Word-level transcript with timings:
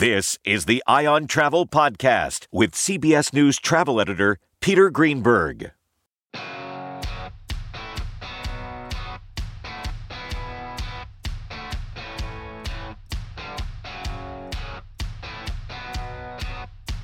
This 0.00 0.38
is 0.46 0.64
the 0.64 0.82
Eye 0.86 1.04
on 1.04 1.26
Travel 1.26 1.66
Podcast 1.66 2.46
with 2.50 2.72
CBS 2.72 3.34
News 3.34 3.58
travel 3.58 4.00
editor 4.00 4.38
Peter 4.62 4.88
Greenberg. 4.88 5.72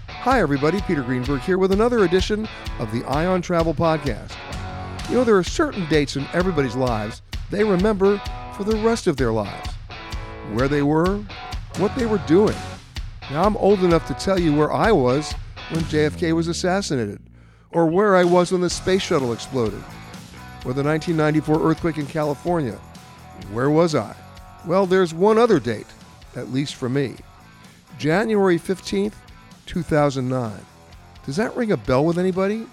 Hi, 0.08 0.40
everybody. 0.40 0.80
Peter 0.80 1.02
Greenberg 1.02 1.42
here 1.42 1.58
with 1.58 1.72
another 1.72 2.04
edition 2.04 2.48
of 2.78 2.90
the 2.92 3.04
Eye 3.04 3.26
on 3.26 3.42
Travel 3.42 3.74
Podcast. 3.74 4.32
You 5.10 5.16
know, 5.16 5.24
there 5.24 5.36
are 5.36 5.44
certain 5.44 5.86
dates 5.90 6.16
in 6.16 6.26
everybody's 6.32 6.76
lives 6.76 7.20
they 7.50 7.62
remember 7.62 8.16
for 8.56 8.64
the 8.64 8.78
rest 8.78 9.06
of 9.06 9.18
their 9.18 9.32
lives. 9.32 9.68
Where 10.54 10.66
they 10.66 10.80
were, 10.80 11.18
what 11.76 11.94
they 11.94 12.06
were 12.06 12.22
doing. 12.26 12.56
Now, 13.31 13.42
I'm 13.42 13.56
old 13.56 13.82
enough 13.82 14.06
to 14.06 14.14
tell 14.14 14.38
you 14.38 14.54
where 14.54 14.72
I 14.72 14.92
was 14.92 15.32
when 15.70 15.82
JFK 15.84 16.32
was 16.32 16.47
assassinated, 16.47 17.21
or 17.72 17.86
where 17.86 18.15
I 18.15 18.22
was 18.22 18.53
when 18.53 18.60
the 18.60 18.71
space 18.71 19.03
shuttle 19.03 19.33
exploded, 19.33 19.83
or 20.65 20.72
the 20.72 20.84
1994 20.84 21.68
earthquake 21.68 21.98
in 21.98 22.06
California. 22.06 22.78
Where 23.50 23.68
was 23.68 23.97
I? 23.97 24.15
Well, 24.65 24.86
there's 24.86 25.12
one 25.12 25.39
other 25.39 25.59
date, 25.59 25.86
at 26.36 26.53
least 26.53 26.77
for 26.77 26.89
me 26.89 27.16
January 27.98 28.59
15th, 28.59 29.15
2009. 29.66 30.53
Does 31.24 31.36
that 31.36 31.56
ring 31.56 31.72
a 31.72 31.77
bell 31.77 32.04
with 32.04 32.18
anybody? 32.18 32.65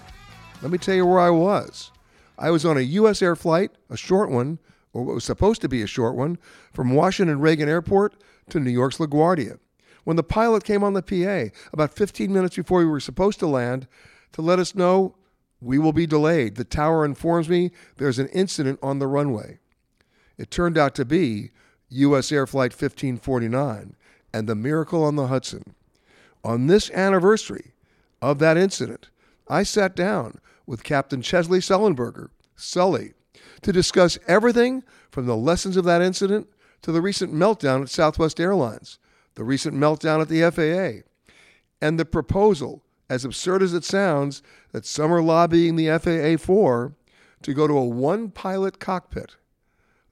Let 0.62 0.70
me 0.70 0.78
tell 0.78 0.94
you 0.94 1.04
where 1.04 1.18
I 1.18 1.30
was. 1.30 1.90
I 2.38 2.50
was 2.50 2.64
on 2.64 2.76
a 2.76 2.82
U.S. 2.82 3.22
air 3.22 3.34
flight, 3.34 3.72
a 3.90 3.96
short 3.96 4.30
one, 4.30 4.60
or 4.92 5.02
what 5.02 5.14
was 5.16 5.24
supposed 5.24 5.60
to 5.62 5.68
be 5.68 5.82
a 5.82 5.88
short 5.88 6.14
one, 6.14 6.38
from 6.72 6.94
Washington 6.94 7.40
Reagan 7.40 7.68
Airport 7.68 8.14
to 8.50 8.60
New 8.60 8.70
York's 8.70 8.98
LaGuardia. 8.98 9.58
When 10.04 10.16
the 10.16 10.22
pilot 10.22 10.64
came 10.64 10.84
on 10.84 10.92
the 10.92 11.02
PA 11.02 11.54
about 11.72 11.94
15 11.94 12.32
minutes 12.32 12.56
before 12.56 12.78
we 12.78 12.86
were 12.86 13.00
supposed 13.00 13.38
to 13.40 13.46
land 13.46 13.88
to 14.32 14.42
let 14.42 14.58
us 14.58 14.74
know 14.74 15.16
we 15.60 15.78
will 15.78 15.92
be 15.92 16.06
delayed, 16.06 16.56
the 16.56 16.64
tower 16.64 17.04
informs 17.04 17.48
me 17.48 17.70
there's 17.96 18.18
an 18.18 18.28
incident 18.28 18.78
on 18.82 18.98
the 18.98 19.06
runway. 19.06 19.58
It 20.36 20.50
turned 20.50 20.76
out 20.76 20.94
to 20.96 21.04
be 21.04 21.50
U.S. 21.88 22.30
Air 22.30 22.46
Flight 22.46 22.72
1549 22.72 23.96
and 24.32 24.48
the 24.48 24.54
Miracle 24.54 25.04
on 25.04 25.16
the 25.16 25.28
Hudson. 25.28 25.74
On 26.44 26.66
this 26.66 26.90
anniversary, 26.90 27.74
of 28.24 28.38
that 28.38 28.56
incident, 28.56 29.10
I 29.48 29.64
sat 29.64 29.94
down 29.94 30.40
with 30.66 30.82
Captain 30.82 31.20
Chesley 31.20 31.58
Sullenberger, 31.58 32.30
Sully, 32.56 33.12
to 33.60 33.72
discuss 33.72 34.18
everything 34.26 34.82
from 35.10 35.26
the 35.26 35.36
lessons 35.36 35.76
of 35.76 35.84
that 35.84 36.00
incident 36.00 36.48
to 36.82 36.90
the 36.90 37.02
recent 37.02 37.34
meltdown 37.34 37.82
at 37.82 37.90
Southwest 37.90 38.40
Airlines, 38.40 38.98
the 39.34 39.44
recent 39.44 39.74
meltdown 39.74 40.20
at 40.20 40.28
the 40.28 40.50
FAA, 40.50 41.08
and 41.80 41.98
the 41.98 42.04
proposal, 42.04 42.82
as 43.08 43.24
absurd 43.24 43.62
as 43.62 43.74
it 43.74 43.84
sounds, 43.84 44.42
that 44.72 44.86
some 44.86 45.12
are 45.12 45.22
lobbying 45.22 45.76
the 45.76 45.98
FAA 45.98 46.42
for 46.42 46.94
to 47.42 47.52
go 47.52 47.66
to 47.66 47.76
a 47.76 47.84
one 47.84 48.30
pilot 48.30 48.78
cockpit. 48.78 49.36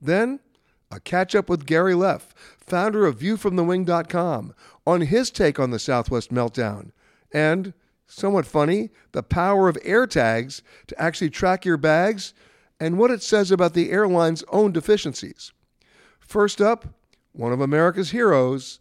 Then, 0.01 0.41
a 0.91 1.01
catch 1.01 1.35
up 1.35 1.49
with 1.49 1.65
Gary 1.65 1.95
Leff, 1.95 2.35
founder 2.59 3.07
of 3.07 3.19
ViewFromTheWing.com, 3.19 4.55
on 4.87 5.01
his 5.03 5.31
take 5.31 5.59
on 5.59 5.71
the 5.71 5.79
Southwest 5.79 6.33
meltdown, 6.33 6.91
and, 7.33 7.73
somewhat 8.07 8.45
funny, 8.45 8.91
the 9.13 9.23
power 9.23 9.69
of 9.69 9.77
AirTags 9.77 10.61
to 10.89 11.01
actually 11.01 11.31
track 11.31 11.65
your 11.65 11.79
bags 11.79 12.35
and 12.79 12.99
what 12.99 13.11
it 13.11 13.23
says 13.23 13.51
about 13.51 13.75
the 13.75 13.91
airline's 13.91 14.45
own 14.49 14.73
deficiencies. 14.73 15.53
First 16.19 16.61
up, 16.61 16.87
one 17.33 17.53
of 17.53 17.61
America's 17.61 18.11
heroes, 18.11 18.81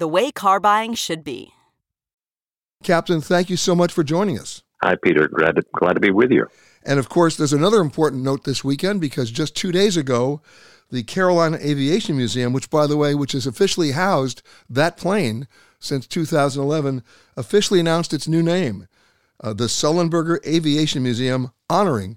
the 0.00 0.08
way 0.08 0.32
car 0.32 0.58
buying 0.58 0.94
should 0.94 1.22
be. 1.22 1.52
Captain, 2.82 3.20
thank 3.20 3.50
you 3.50 3.56
so 3.56 3.74
much 3.76 3.92
for 3.92 4.02
joining 4.02 4.38
us. 4.38 4.62
Hi, 4.82 4.96
Peter. 4.96 5.28
Glad 5.28 5.56
to, 5.56 5.62
glad 5.74 5.92
to 5.92 6.00
be 6.00 6.10
with 6.10 6.32
you. 6.32 6.46
And 6.82 6.98
of 6.98 7.10
course, 7.10 7.36
there's 7.36 7.52
another 7.52 7.80
important 7.80 8.22
note 8.22 8.44
this 8.44 8.64
weekend 8.64 9.02
because 9.02 9.30
just 9.30 9.54
two 9.54 9.70
days 9.70 9.98
ago, 9.98 10.40
the 10.90 11.02
Carolina 11.02 11.58
Aviation 11.60 12.16
Museum, 12.16 12.54
which, 12.54 12.70
by 12.70 12.86
the 12.86 12.96
way, 12.96 13.14
which 13.14 13.32
has 13.32 13.46
officially 13.46 13.90
housed 13.90 14.42
that 14.70 14.96
plane 14.96 15.46
since 15.78 16.06
2011, 16.06 17.02
officially 17.36 17.78
announced 17.78 18.14
its 18.14 18.26
new 18.26 18.42
name, 18.42 18.88
uh, 19.44 19.52
the 19.52 19.64
Sullenberger 19.66 20.44
Aviation 20.46 21.02
Museum, 21.02 21.52
honoring 21.68 22.16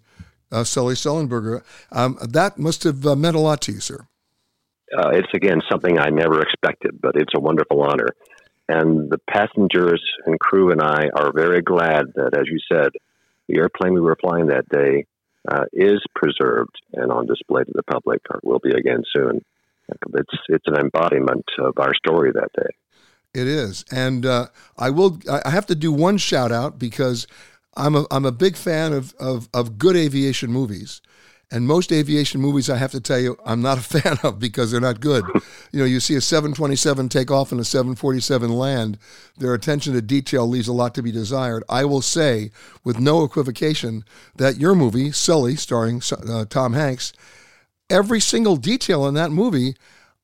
uh, 0.52 0.64
Sully 0.64 0.96
Sullenberger. 0.96 1.64
Um, 1.92 2.18
that 2.22 2.58
must 2.58 2.84
have 2.84 3.06
uh, 3.06 3.16
meant 3.18 3.36
a 3.36 3.40
lot 3.40 3.62
to 3.62 3.74
you, 3.74 3.80
sir. 3.82 4.08
Uh, 4.96 5.10
it's 5.10 5.34
again 5.34 5.62
something 5.72 5.98
I 5.98 6.10
never 6.10 6.42
expected, 6.42 7.00
but 7.02 7.16
it's 7.16 7.34
a 7.36 7.40
wonderful 7.40 7.82
honor. 7.82 8.10
And 8.70 9.10
the 9.10 9.20
passengers 9.30 10.02
and 10.26 10.40
crew 10.40 10.72
and 10.72 10.82
I 10.82 11.10
are 11.16 11.32
very 11.34 11.62
glad 11.62 12.14
that, 12.16 12.38
as 12.38 12.46
you 12.48 12.60
said, 12.72 12.92
the 13.48 13.58
airplane 13.58 13.94
we 13.94 14.02
were 14.02 14.18
flying 14.20 14.48
that 14.48 14.70
day 14.70 15.06
uh, 15.52 15.66
is 15.74 16.02
preserved 16.16 16.76
and 16.94 17.12
on 17.12 17.26
display 17.26 17.64
to 17.64 17.72
the 17.74 17.84
public, 17.84 18.22
or 18.30 18.40
will 18.44 18.60
be 18.60 18.72
again 18.72 19.04
soon. 19.14 19.44
It's 20.14 20.38
it's 20.48 20.68
an 20.68 20.78
embodiment 20.78 21.46
of 21.60 21.74
our 21.78 21.94
story 21.96 22.32
that 22.32 22.50
day. 22.56 22.70
It 23.34 23.48
is, 23.48 23.84
and 23.92 24.26
uh, 24.26 24.48
I 24.78 24.90
will. 24.92 25.20
I 25.30 25.50
have 25.50 25.66
to 25.68 25.76
do 25.76 25.92
one 25.92 26.18
shout 26.18 26.52
out 26.52 26.80
because 26.80 27.28
I'm 27.76 27.96
a 27.96 28.06
I'm 28.12 28.26
a 28.26 28.32
big 28.32 28.56
fan 28.56 28.94
of 28.94 29.14
of, 29.16 29.50
of 29.54 29.78
good 29.78 29.96
aviation 29.96 30.52
movies. 30.52 31.02
And 31.54 31.68
most 31.68 31.92
aviation 31.92 32.42
movies, 32.42 32.68
I 32.68 32.78
have 32.78 32.92
to 32.94 33.00
tell 33.00 33.20
you, 33.20 33.38
I'm 33.46 33.62
not 33.62 33.78
a 33.78 33.82
fan 34.02 34.18
of 34.24 34.40
because 34.40 34.72
they're 34.72 34.82
not 34.82 35.00
good. 35.00 35.24
you 35.72 35.80
know, 35.80 35.86
you 35.86 36.00
see 36.00 36.16
a 36.16 36.22
727 36.22 37.10
take 37.10 37.30
off 37.30 37.52
and 37.52 37.62
a 37.62 37.64
747 37.64 38.52
land. 38.52 38.98
Their 39.38 39.54
attention 39.54 39.94
to 39.94 40.02
detail 40.02 40.48
leaves 40.48 40.68
a 40.68 40.74
lot 40.74 40.96
to 40.96 41.04
be 41.04 41.12
desired. 41.12 41.64
I 41.70 41.86
will 41.86 42.02
say, 42.02 42.50
with 42.84 43.00
no 43.00 43.24
equivocation, 43.24 44.04
that 44.36 44.58
your 44.58 44.74
movie, 44.74 45.12
Sully, 45.12 45.56
starring 45.56 46.02
uh, 46.28 46.46
Tom 46.46 46.74
Hanks, 46.74 47.14
every 47.88 48.20
single 48.20 48.56
detail 48.56 49.06
in 49.06 49.14
that 49.14 49.30
movie 49.30 49.76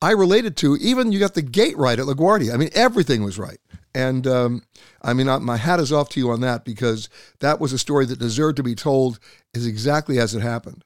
I 0.01 0.11
related 0.11 0.57
to. 0.57 0.77
Even 0.77 1.11
you 1.11 1.19
got 1.19 1.35
the 1.35 1.43
gate 1.43 1.77
right 1.77 1.99
at 1.99 2.07
LaGuardia. 2.07 2.55
I 2.55 2.57
mean, 2.57 2.71
everything 2.73 3.23
was 3.23 3.37
right. 3.37 3.59
And 3.93 4.25
um, 4.25 4.63
I 5.03 5.13
mean, 5.13 5.27
my 5.43 5.57
hat 5.57 5.79
is 5.79 5.93
off 5.93 6.09
to 6.09 6.19
you 6.19 6.31
on 6.31 6.41
that 6.41 6.65
because 6.65 7.07
that 7.39 7.59
was 7.59 7.71
a 7.71 7.77
story 7.77 8.07
that 8.07 8.17
deserved 8.17 8.57
to 8.57 8.63
be 8.63 8.73
told 8.73 9.19
is 9.53 9.67
exactly 9.67 10.17
as 10.17 10.33
it 10.33 10.41
happened 10.41 10.83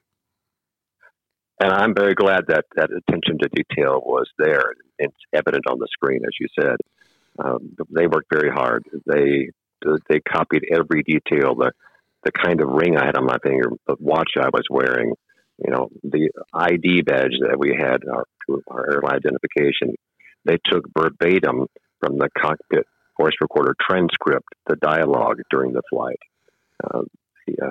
and 1.60 1.72
I'm 1.72 1.94
very 1.94 2.14
glad 2.14 2.44
that 2.48 2.64
that 2.76 2.90
attention 2.90 3.38
to 3.38 3.48
detail 3.48 4.00
was 4.04 4.28
there. 4.38 4.74
It's 4.98 5.14
evident 5.32 5.64
on 5.68 5.78
the 5.78 5.88
screen, 5.92 6.22
as 6.26 6.32
you 6.40 6.48
said. 6.58 6.76
Um, 7.38 7.76
they 7.90 8.06
worked 8.06 8.32
very 8.32 8.50
hard. 8.50 8.84
They 9.06 9.50
they 10.08 10.20
copied 10.20 10.64
every 10.72 11.02
detail. 11.02 11.54
The 11.54 11.72
the 12.24 12.32
kind 12.32 12.60
of 12.60 12.68
ring 12.68 12.96
I 12.96 13.06
had 13.06 13.16
on 13.16 13.26
my 13.26 13.36
finger, 13.42 13.70
the 13.86 13.96
watch 14.00 14.30
I 14.40 14.48
was 14.48 14.64
wearing, 14.70 15.12
you 15.62 15.70
know, 15.70 15.90
the 16.02 16.30
ID 16.54 17.02
badge 17.02 17.34
that 17.40 17.58
we 17.58 17.76
had, 17.78 17.98
our, 18.10 18.24
our 18.68 18.94
airline 18.94 19.16
identification. 19.16 19.94
They 20.46 20.56
took 20.64 20.84
verbatim 20.96 21.66
from 22.00 22.18
the 22.18 22.28
cockpit 22.36 22.86
voice 23.20 23.34
recorder 23.40 23.74
transcript 23.80 24.48
the 24.66 24.76
dialogue 24.76 25.40
during 25.50 25.72
the 25.72 25.82
flight. 25.90 26.18
Uh, 26.82 27.02
the, 27.46 27.66
uh, 27.66 27.70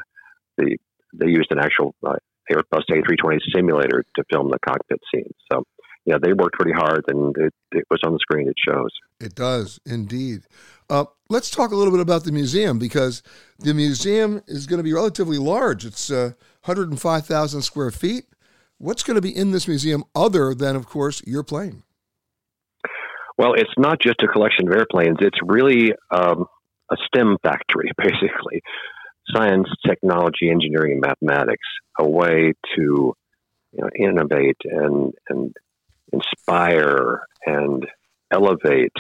the 0.57 0.78
they 1.13 1.28
used 1.28 1.52
an 1.52 1.59
actual 1.59 1.94
uh, 2.06 2.16
Airbus 2.52 2.83
A320 2.92 3.40
simulator 3.54 4.04
to 4.16 4.23
film 4.31 4.50
the 4.50 4.59
cockpit 4.66 5.00
scenes. 5.14 5.33
So, 5.52 5.64
yeah, 6.06 6.18
they 6.21 6.33
worked 6.33 6.56
pretty 6.56 6.73
hard, 6.73 7.06
and 7.07 7.35
it, 7.38 7.54
it 7.71 7.85
was 7.90 8.02
on 8.06 8.14
the 8.14 8.19
screen. 8.19 8.47
It 8.47 8.56
shows. 8.68 8.90
It 9.19 9.35
does 9.35 9.80
indeed. 9.85 10.44
Uh, 10.90 11.06
let's 11.30 11.50
talk 11.50 11.71
a 11.71 11.76
little 11.76 11.94
bit 11.94 12.02
about 12.02 12.26
the 12.26 12.31
museum 12.31 12.78
because 12.78 13.23
the 13.59 13.73
museum 13.73 14.42
is 14.47 14.68
going 14.68 14.80
to 14.80 14.83
be 14.83 14.94
relatively 14.94 15.38
large. 15.38 15.85
It's 15.85 16.12
uh, 16.12 16.33
105,000 16.66 17.62
square 17.62 17.92
feet. 17.92 18.26
What's 18.80 19.04
going 19.04 19.16
to 19.16 19.21
be 19.21 19.35
in 19.35 19.52
this 19.52 19.68
museum 19.68 20.04
other 20.14 20.54
than, 20.54 20.76
of 20.76 20.88
course, 20.88 21.21
your 21.26 21.44
plane? 21.44 21.83
Well, 23.38 23.54
it's 23.54 23.73
not 23.78 24.02
just 24.02 24.21
a 24.21 24.28
collection 24.28 24.68
of 24.68 24.73
airplanes. 24.73 25.18
It's 25.21 25.40
really 25.42 25.94
um, 26.12 26.45
a 26.92 26.97
STEM 27.07 27.38
factory, 27.44 27.92
basically 27.97 28.62
science, 29.31 29.68
technology, 29.85 30.49
engineering, 30.49 30.94
and 30.94 31.01
mathematics 31.01 31.68
a 31.99 32.07
way 32.07 32.53
to 32.75 33.15
you 33.71 33.81
know, 33.81 33.89
innovate 33.97 34.57
and 34.65 35.13
and 35.30 35.56
inspire 36.11 37.21
and 37.45 37.85
elevate 38.31 38.94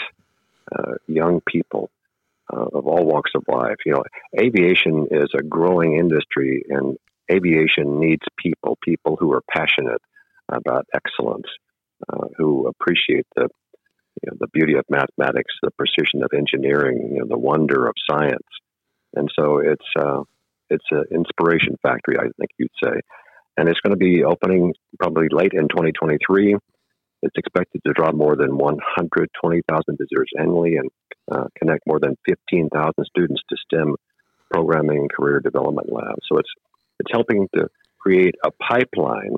uh, 0.71 0.93
young 1.07 1.41
people 1.47 1.89
uh, 2.51 2.65
of 2.73 2.87
all 2.87 3.05
walks 3.05 3.31
of 3.35 3.43
life. 3.47 3.77
You 3.85 3.93
know, 3.93 4.03
aviation 4.39 5.07
is 5.11 5.29
a 5.37 5.43
growing 5.43 5.97
industry, 5.97 6.63
and 6.69 6.97
aviation 7.31 7.99
needs 7.99 8.23
people, 8.37 8.77
people 8.81 9.17
who 9.19 9.31
are 9.33 9.43
passionate 9.49 10.01
about 10.49 10.87
excellence, 10.93 11.47
uh, 12.11 12.27
who 12.37 12.67
appreciate 12.67 13.27
the 13.35 13.49
you 14.21 14.31
know, 14.31 14.37
the 14.39 14.47
beauty 14.47 14.75
of 14.75 14.85
mathematics, 14.89 15.53
the 15.61 15.71
precision 15.71 16.23
of 16.23 16.31
engineering, 16.37 17.09
you 17.11 17.19
know, 17.19 17.25
the 17.27 17.37
wonder 17.37 17.87
of 17.87 17.95
science 18.09 18.47
and 19.15 19.29
so 19.37 19.59
it's 19.59 19.85
uh, 19.97 20.23
it's 20.69 20.85
an 20.91 21.03
inspiration 21.11 21.75
factory, 21.83 22.17
I 22.17 22.23
think 22.23 22.51
you'd 22.57 22.71
say, 22.83 22.99
and 23.57 23.69
it's 23.69 23.79
going 23.81 23.91
to 23.91 23.97
be 23.97 24.23
opening 24.23 24.73
probably 24.99 25.27
late 25.29 25.53
in 25.53 25.67
2023. 25.67 26.55
It's 27.21 27.37
expected 27.37 27.81
to 27.85 27.93
draw 27.93 28.11
more 28.11 28.35
than 28.35 28.57
120,000 28.57 29.97
visitors 29.97 30.29
annually 30.37 30.75
and 30.75 30.89
uh, 31.31 31.45
connect 31.57 31.83
more 31.87 31.99
than 31.99 32.17
15,000 32.27 32.93
students 33.05 33.41
to 33.49 33.55
STEM 33.65 33.95
programming 34.51 35.07
career 35.09 35.39
development 35.39 35.91
labs. 35.91 36.21
So 36.29 36.37
it's 36.37 36.49
it's 36.99 37.11
helping 37.11 37.47
to 37.55 37.67
create 37.99 38.35
a 38.45 38.51
pipeline 38.51 39.35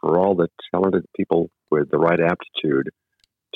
for 0.00 0.18
all 0.18 0.34
the 0.34 0.48
talented 0.72 1.04
people 1.16 1.50
with 1.70 1.90
the 1.90 1.98
right 1.98 2.20
aptitude 2.20 2.88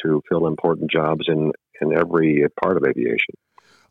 to 0.02 0.22
fill 0.28 0.46
important 0.46 0.90
jobs 0.90 1.26
in 1.28 1.52
in 1.80 1.96
every 1.96 2.46
part 2.62 2.76
of 2.76 2.84
aviation. 2.86 3.34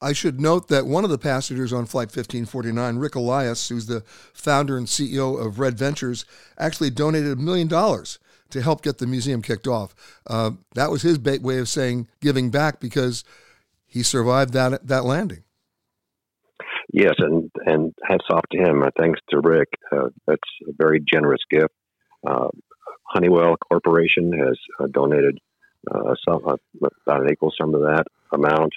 I 0.02 0.14
should 0.14 0.40
note 0.40 0.68
that 0.68 0.86
one 0.86 1.04
of 1.04 1.10
the 1.10 1.18
passengers 1.18 1.72
on 1.72 1.86
Flight 1.86 2.08
1549, 2.08 2.98
Ric 2.98 3.16
Elias, 3.16 3.70
who's 3.70 3.86
the 3.86 4.02
founder 4.34 4.78
and 4.78 4.88
CEO 4.88 5.40
of 5.40 5.60
Red 5.60 5.78
Ventures, 5.78 6.26
actually 6.58 6.90
donated 6.90 7.32
a 7.32 7.42
million 7.42 7.68
dollars 7.68 8.20
to 8.50 8.62
help 8.62 8.82
get 8.82 8.98
the 9.00 9.08
museum 9.08 9.42
kicked 9.42 9.68
off. 9.68 9.96
Uh, 10.28 10.52
that 10.76 10.92
was 10.92 11.02
his 11.02 11.20
way 11.20 11.58
of 11.58 11.70
saying 11.70 12.08
giving 12.22 12.52
back 12.52 12.80
because 12.80 13.24
he 13.86 14.04
survived 14.04 14.54
that 14.54 14.88
that 14.88 15.06
landing. 15.06 15.44
Yes, 16.92 17.16
and 17.18 17.50
and 17.66 17.94
hats 18.08 18.26
off 18.30 18.44
to 18.52 18.58
him. 18.58 18.84
Uh, 18.84 18.90
thanks 18.98 19.20
to 19.30 19.40
Ric, 19.40 19.70
uh, 19.92 20.10
that's 20.28 20.50
a 20.68 20.74
very 20.78 21.04
generous 21.12 21.42
gift. 21.50 21.74
Uh, 22.26 22.50
Honeywell 23.06 23.56
Corporation 23.58 24.32
has 24.34 24.58
uh, 24.80 24.88
donated 24.92 25.40
uh, 25.92 26.14
some, 26.28 26.42
about 26.44 27.22
an 27.22 27.30
equal 27.32 27.52
sum 27.60 27.74
of 27.76 27.82
that 27.82 28.06
amount, 28.32 28.74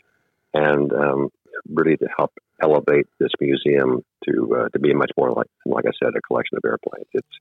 and 0.57 0.93
um, 0.93 1.29
really 1.69 1.97
to 1.97 2.09
help 2.17 2.33
elevate 2.63 3.07
this 3.19 3.31
museum 3.41 4.03
to 4.25 4.69
to 4.73 4.79
be 4.79 4.95
much 4.95 5.11
more 5.17 5.33
like, 5.33 5.49
like 5.67 5.85
I 5.87 5.93
said, 6.03 6.15
a 6.17 6.21
collection 6.23 6.57
of 6.57 6.65
airplanes. 6.65 7.07
It's 7.13 7.39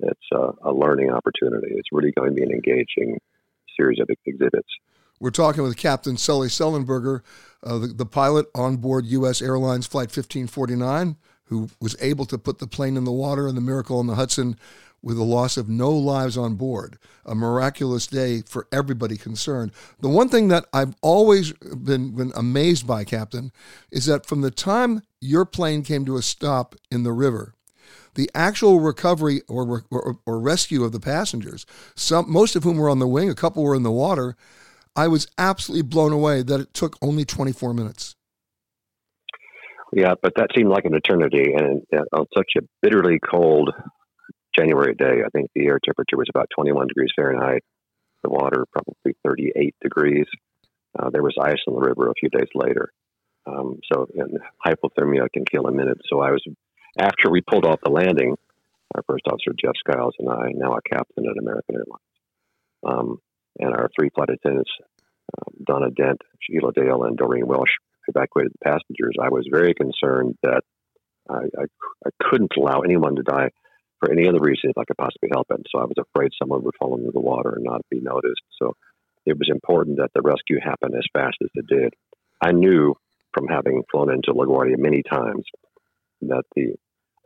it's 0.00 0.56
a 0.62 0.72
learning 0.72 1.10
opportunity. 1.10 1.68
It's 1.70 1.88
really 1.92 2.12
going 2.12 2.30
to 2.30 2.34
be 2.34 2.42
an 2.42 2.50
engaging 2.50 3.18
series 3.76 3.98
of 4.00 4.08
exhibits. 4.26 4.68
We're 5.20 5.30
talking 5.30 5.62
with 5.62 5.76
Captain 5.78 6.18
Sully 6.18 6.48
Sullenberger, 6.48 7.22
uh, 7.62 7.78
the, 7.78 7.86
the, 7.86 8.04
pilot 8.04 8.46
on 8.54 8.76
board 8.76 9.06
U.S. 9.06 9.40
Airlines 9.40 9.86
Flight 9.86 10.08
1549, 10.08 11.16
who 11.44 11.70
was 11.80 11.96
able 12.02 12.26
to 12.26 12.36
put 12.36 12.58
the 12.58 12.66
plane 12.66 12.98
in 12.98 13.04
the 13.04 13.12
water 13.12 13.48
in 13.48 13.54
the 13.54 13.62
Miracle 13.62 13.98
on 13.98 14.06
the 14.06 14.16
Hudson 14.16 14.56
with 15.06 15.16
the 15.16 15.22
loss 15.22 15.56
of 15.56 15.68
no 15.68 15.92
lives 15.92 16.36
on 16.36 16.56
board. 16.56 16.98
A 17.24 17.32
miraculous 17.32 18.08
day 18.08 18.42
for 18.42 18.66
everybody 18.72 19.16
concerned. 19.16 19.70
The 20.00 20.08
one 20.08 20.28
thing 20.28 20.48
that 20.48 20.64
I've 20.72 20.96
always 21.00 21.52
been, 21.52 22.16
been 22.16 22.32
amazed 22.34 22.88
by, 22.88 23.04
Captain, 23.04 23.52
is 23.92 24.06
that 24.06 24.26
from 24.26 24.40
the 24.40 24.50
time 24.50 25.02
your 25.20 25.44
plane 25.44 25.84
came 25.84 26.04
to 26.06 26.16
a 26.16 26.22
stop 26.22 26.74
in 26.90 27.04
the 27.04 27.12
river, 27.12 27.54
the 28.16 28.28
actual 28.34 28.80
recovery 28.80 29.42
or, 29.46 29.84
or, 29.92 30.18
or 30.26 30.40
rescue 30.40 30.82
of 30.82 30.90
the 30.90 30.98
passengers, 30.98 31.66
some, 31.94 32.28
most 32.28 32.56
of 32.56 32.64
whom 32.64 32.76
were 32.76 32.90
on 32.90 32.98
the 32.98 33.06
wing, 33.06 33.30
a 33.30 33.34
couple 33.36 33.62
were 33.62 33.76
in 33.76 33.84
the 33.84 33.92
water, 33.92 34.34
I 34.96 35.06
was 35.06 35.28
absolutely 35.38 35.82
blown 35.82 36.12
away 36.12 36.42
that 36.42 36.58
it 36.58 36.74
took 36.74 36.96
only 37.00 37.24
24 37.24 37.72
minutes. 37.74 38.16
Yeah, 39.92 40.14
but 40.20 40.32
that 40.34 40.48
seemed 40.56 40.70
like 40.70 40.84
an 40.84 40.94
eternity. 40.94 41.54
And 41.54 41.82
uh, 41.96 42.02
on 42.12 42.26
such 42.36 42.54
a 42.58 42.62
bitterly 42.82 43.20
cold 43.20 43.70
January 44.58 44.94
day, 44.94 45.22
I 45.24 45.28
think 45.30 45.50
the 45.54 45.66
air 45.66 45.78
temperature 45.84 46.16
was 46.16 46.28
about 46.28 46.48
21 46.54 46.88
degrees 46.88 47.10
Fahrenheit, 47.14 47.64
the 48.22 48.30
water 48.30 48.64
probably 48.72 49.16
38 49.24 49.74
degrees. 49.82 50.26
Uh, 50.98 51.10
there 51.10 51.22
was 51.22 51.34
ice 51.40 51.60
on 51.68 51.74
the 51.74 51.80
river 51.80 52.08
a 52.08 52.14
few 52.18 52.28
days 52.30 52.48
later. 52.54 52.90
Um, 53.46 53.78
so 53.92 54.08
hypothermia 54.66 55.30
can 55.32 55.44
kill 55.44 55.66
a 55.66 55.72
minute. 55.72 55.98
So 56.10 56.20
I 56.20 56.30
was, 56.30 56.42
after 56.98 57.30
we 57.30 57.42
pulled 57.42 57.64
off 57.64 57.80
the 57.84 57.90
landing, 57.90 58.34
our 58.94 59.02
first 59.08 59.24
officer, 59.26 59.52
Jeff 59.60 59.74
Skiles, 59.76 60.14
and 60.18 60.28
I, 60.28 60.52
now 60.54 60.72
a 60.72 60.82
captain 60.82 61.26
at 61.28 61.38
American 61.38 61.76
Airlines. 61.76 62.00
Um, 62.86 63.18
and 63.58 63.72
our 63.72 63.88
three 63.98 64.10
flight 64.14 64.30
attendants, 64.30 64.70
um, 65.38 65.54
Donna 65.64 65.90
Dent, 65.90 66.20
Sheila 66.40 66.72
Dail, 66.72 67.04
and 67.04 67.16
Doreen 67.16 67.46
Welsh, 67.46 67.70
evacuated 68.08 68.52
the 68.52 68.64
passengers. 68.64 69.16
I 69.20 69.28
was 69.28 69.46
very 69.50 69.74
concerned 69.74 70.36
that 70.42 70.62
I, 71.28 71.44
I, 71.58 71.64
I 72.06 72.10
couldn't 72.22 72.52
allow 72.56 72.80
anyone 72.80 73.16
to 73.16 73.22
die 73.22 73.50
for 73.98 74.10
any 74.10 74.28
other 74.28 74.40
reason 74.40 74.70
if 74.70 74.78
I 74.78 74.84
could 74.84 74.96
possibly 74.96 75.30
help 75.32 75.46
it. 75.50 75.66
So 75.70 75.80
I 75.80 75.84
was 75.84 75.96
afraid 75.98 76.30
someone 76.38 76.62
would 76.64 76.74
fall 76.78 76.96
into 76.96 77.12
the 77.12 77.20
water 77.20 77.54
and 77.56 77.64
not 77.64 77.82
be 77.90 78.00
noticed. 78.00 78.42
So 78.60 78.74
it 79.24 79.38
was 79.38 79.48
important 79.50 79.98
that 79.98 80.10
the 80.14 80.22
rescue 80.22 80.58
happened 80.62 80.94
as 80.96 81.06
fast 81.12 81.36
as 81.42 81.50
it 81.54 81.66
did. 81.66 81.94
I 82.40 82.52
knew 82.52 82.94
from 83.32 83.48
having 83.48 83.82
flown 83.90 84.10
into 84.10 84.32
LaGuardia 84.32 84.78
many 84.78 85.02
times 85.02 85.44
that 86.22 86.44
the 86.54 86.74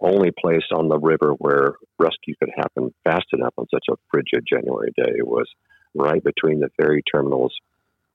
only 0.00 0.30
place 0.30 0.64
on 0.72 0.88
the 0.88 0.98
river 0.98 1.32
where 1.38 1.74
rescue 1.98 2.34
could 2.40 2.50
happen 2.56 2.92
fast 3.04 3.26
enough 3.32 3.54
on 3.58 3.66
such 3.72 3.84
a 3.90 3.96
frigid 4.10 4.44
January 4.48 4.92
day 4.96 5.20
was 5.22 5.46
right 5.94 6.22
between 6.24 6.60
the 6.60 6.70
ferry 6.76 7.02
terminals 7.02 7.54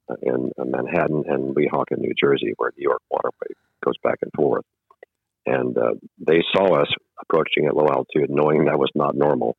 uh, 0.09 0.15
in 0.21 0.51
uh, 0.57 0.65
Manhattan 0.65 1.23
and 1.27 1.55
Weehawken, 1.55 1.99
New 1.99 2.13
Jersey, 2.19 2.53
where 2.57 2.71
New 2.77 2.83
York 2.83 3.01
Waterway 3.09 3.53
goes 3.83 3.95
back 4.03 4.17
and 4.21 4.31
forth. 4.35 4.65
And 5.45 5.77
uh, 5.77 5.93
they 6.19 6.43
saw 6.55 6.81
us 6.81 6.87
approaching 7.21 7.67
at 7.67 7.75
low 7.75 7.87
altitude, 7.87 8.29
knowing 8.29 8.65
that 8.65 8.79
was 8.79 8.91
not 8.95 9.15
normal, 9.15 9.57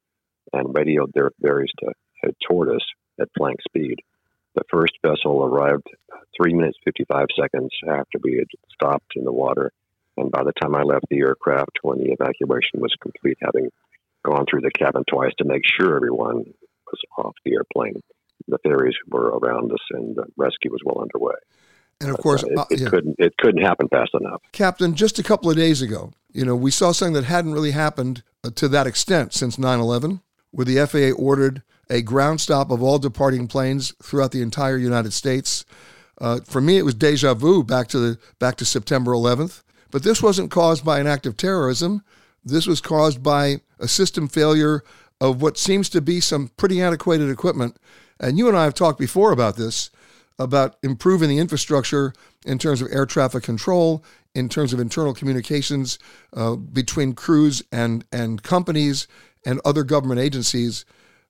and 0.53 0.77
radioed 0.77 1.13
their 1.15 1.31
ferries 1.41 1.71
to 1.81 1.93
head 2.23 2.35
toward 2.47 2.71
us 2.71 2.85
at 3.21 3.29
flank 3.37 3.59
speed. 3.63 3.97
The 4.55 4.65
first 4.71 4.95
vessel 5.05 5.45
arrived 5.45 5.87
three 6.37 6.55
minutes, 6.55 6.79
55 6.85 7.27
seconds 7.39 7.71
after 7.89 8.19
we 8.23 8.37
had 8.37 8.49
stopped 8.73 9.13
in 9.15 9.25
the 9.25 9.33
water. 9.33 9.71
And 10.17 10.31
by 10.31 10.45
the 10.45 10.53
time 10.61 10.75
I 10.75 10.83
left 10.83 11.05
the 11.11 11.19
aircraft, 11.19 11.79
when 11.83 11.99
the 11.99 12.13
evacuation 12.13 12.81
was 12.81 12.95
complete, 13.01 13.37
having 13.41 13.69
gone 14.25 14.47
through 14.49 14.63
the 14.63 14.71
cabin 14.71 15.05
twice 15.09 15.33
to 15.39 15.45
make 15.45 15.63
sure 15.65 15.95
everyone 15.95 16.45
was 16.87 17.01
off 17.19 17.35
the 17.45 17.53
airplane. 17.53 18.03
The 18.49 18.59
ferries 18.63 18.97
were 19.09 19.39
around 19.39 19.73
us, 19.73 19.85
and 19.91 20.17
the 20.17 20.25
rescue 20.37 20.71
was 20.71 20.81
well 20.85 21.03
underway. 21.03 21.35
And 22.01 22.11
of 22.11 22.19
course, 22.19 22.45
uh, 22.45 22.49
it, 22.71 22.75
it 22.75 22.81
yeah. 22.81 22.89
couldn't 22.89 23.17
it 23.19 23.37
couldn't 23.39 23.63
happen 23.63 23.89
fast 23.89 24.13
enough. 24.15 24.43
Captain, 24.53 24.95
just 24.95 25.19
a 25.19 25.23
couple 25.23 25.51
of 25.51 25.57
days 25.57 25.81
ago, 25.81 26.13
you 26.33 26.45
know, 26.45 26.55
we 26.55 26.71
saw 26.71 26.93
something 26.93 27.15
that 27.15 27.25
hadn't 27.25 27.55
really 27.55 27.71
happened 27.71 28.23
uh, 28.45 28.51
to 28.57 28.69
that 28.69 28.87
extent 28.87 29.33
since 29.33 29.57
9/11, 29.57 30.21
where 30.51 30.67
the 30.67 30.87
FAA 30.87 31.21
ordered 31.21 31.63
a 31.89 32.03
ground 32.03 32.41
stop 32.41 32.71
of 32.71 32.83
all 32.83 32.99
departing 32.99 33.47
planes 33.47 33.95
throughout 34.03 34.33
the 34.33 34.43
entire 34.43 34.77
United 34.77 35.13
States. 35.13 35.65
Uh, 36.19 36.41
for 36.45 36.61
me, 36.61 36.77
it 36.79 36.85
was 36.85 36.95
deja 36.95 37.35
vu 37.35 37.63
back 37.63 37.89
to 37.89 37.99
the 37.99 38.19
back 38.39 38.57
to 38.57 38.65
September 38.65 39.13
11th. 39.13 39.63
But 39.91 40.03
this 40.03 40.23
wasn't 40.23 40.51
caused 40.51 40.85
by 40.85 40.99
an 40.99 41.07
act 41.07 41.27
of 41.27 41.37
terrorism. 41.37 42.03
This 42.45 42.67
was 42.67 42.81
caused 42.81 43.23
by 43.23 43.61
a 43.79 43.89
system 43.89 44.29
failure 44.29 44.83
of 45.21 45.41
what 45.41 45.57
seems 45.57 45.89
to 45.91 46.01
be 46.01 46.21
some 46.21 46.49
pretty 46.57 46.81
antiquated 46.81 47.31
equipment. 47.31 47.77
And 48.21 48.39
you 48.39 48.49
and 48.49 48.57
I 48.57 48.65
have 48.65 48.75
talked 48.75 48.99
before 48.99 49.33
about 49.33 49.57
this, 49.57 49.91
about 50.39 50.77
improving 50.83 51.29
the 51.29 51.39
infrastructure 51.39 52.13
in 52.45 52.59
terms 52.59 52.83
of 52.83 52.89
air 52.91 53.07
traffic 53.07 53.43
control, 53.43 54.05
in 54.35 54.49
terms 54.49 54.73
of 54.73 54.81
internal 54.81 55.15
communications 55.15 55.99
uh, 56.35 56.57
between 56.57 57.15
crews 57.15 57.63
and, 57.73 58.05
and 58.13 58.43
companies 58.43 59.09
and 59.47 59.61
other 59.65 59.83
government 59.83 60.21
agencies. 60.21 60.85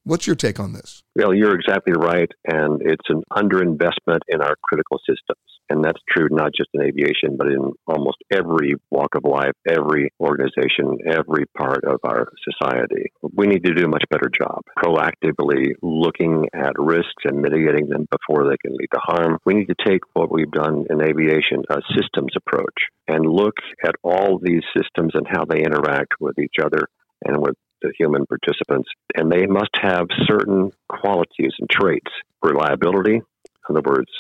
What's 0.05 0.27
your 0.27 0.37
take 0.37 0.59
on 0.59 0.73
this? 0.73 1.03
Well, 1.15 1.35
you're 1.35 1.55
exactly 1.55 1.93
right. 1.97 2.31
And 2.47 2.81
it's 2.83 3.09
an 3.09 3.23
underinvestment 3.33 4.21
in 4.29 4.41
our 4.41 4.55
critical 4.63 4.99
systems. 5.09 5.39
And 5.69 5.85
that's 5.85 6.01
true 6.09 6.29
not 6.31 6.53
just 6.57 6.71
in 6.75 6.83
aviation, 6.83 7.37
but 7.37 7.49
in 7.49 7.73
almost 7.87 8.19
every 8.31 8.75
walk 8.91 9.15
of 9.17 9.25
life, 9.25 9.53
every 9.69 10.13
organization, 10.21 10.99
every 11.07 11.47
part 11.57 11.85
of 11.85 12.01
our 12.05 12.29
society. 12.45 13.13
We 13.35 13.47
need 13.47 13.65
to 13.65 13.75
do 13.75 13.85
a 13.85 13.89
much 13.89 14.05
better 14.11 14.29
job 14.29 14.63
proactively 14.79 15.73
looking 15.83 16.49
at 16.55 16.79
risks 16.79 17.25
and 17.25 17.41
mitigating 17.41 17.89
them 17.89 18.07
before 18.11 18.49
they 18.49 18.57
can 18.59 18.77
lead 18.77 18.89
to 18.95 19.01
harm. 19.01 19.39
We 19.45 19.55
need 19.55 19.69
to 19.69 19.85
take 19.85 20.03
what 20.15 20.31
we've 20.31 20.51
done 20.51 20.87
in 20.89 21.03
aviation, 21.03 21.65
a 21.69 21.81
systems 21.95 22.33
approach, 22.37 22.89
and 23.09 23.27
look 23.27 23.57
at 23.85 23.95
all 24.03 24.39
these 24.41 24.63
systems 24.77 25.13
and 25.15 25.27
how 25.29 25.45
they 25.45 25.63
interact 25.63 26.15
with 26.21 26.39
each 26.39 26.57
other 26.63 26.89
and 27.25 27.39
with 27.39 27.57
the 27.83 27.93
human 27.99 28.25
participants. 28.27 28.89
And 29.15 29.31
they 29.31 29.47
must 29.47 29.71
have 29.81 30.07
certain 30.27 30.71
qualities 30.89 31.53
and 31.59 31.69
traits 31.69 32.11
reliability, 32.43 33.17
in 33.17 33.77
other 33.77 33.83
words, 33.85 34.11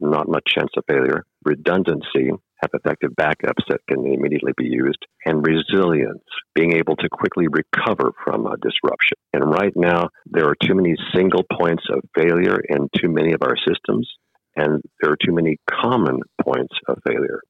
not 0.00 0.28
much 0.28 0.44
chance 0.46 0.70
of 0.76 0.84
failure, 0.88 1.24
redundancy, 1.44 2.30
have 2.60 2.70
effective 2.72 3.10
backups 3.18 3.64
that 3.68 3.80
can 3.88 4.06
immediately 4.06 4.52
be 4.56 4.66
used, 4.66 5.04
and 5.24 5.46
resilience, 5.46 6.24
being 6.54 6.72
able 6.72 6.96
to 6.96 7.08
quickly 7.10 7.46
recover 7.48 8.12
from 8.24 8.46
a 8.46 8.56
disruption. 8.56 9.18
And 9.32 9.50
right 9.50 9.72
now, 9.76 10.08
there 10.26 10.48
are 10.48 10.56
too 10.62 10.74
many 10.74 10.94
single 11.14 11.44
points 11.52 11.84
of 11.90 12.02
failure 12.16 12.58
in 12.68 12.88
too 12.96 13.08
many 13.08 13.32
of 13.32 13.42
our 13.42 13.56
systems, 13.56 14.10
and 14.56 14.82
there 15.00 15.12
are 15.12 15.18
too 15.22 15.34
many 15.34 15.58
common 15.70 16.20
points 16.42 16.74
of 16.88 16.98
failure. 17.06 17.40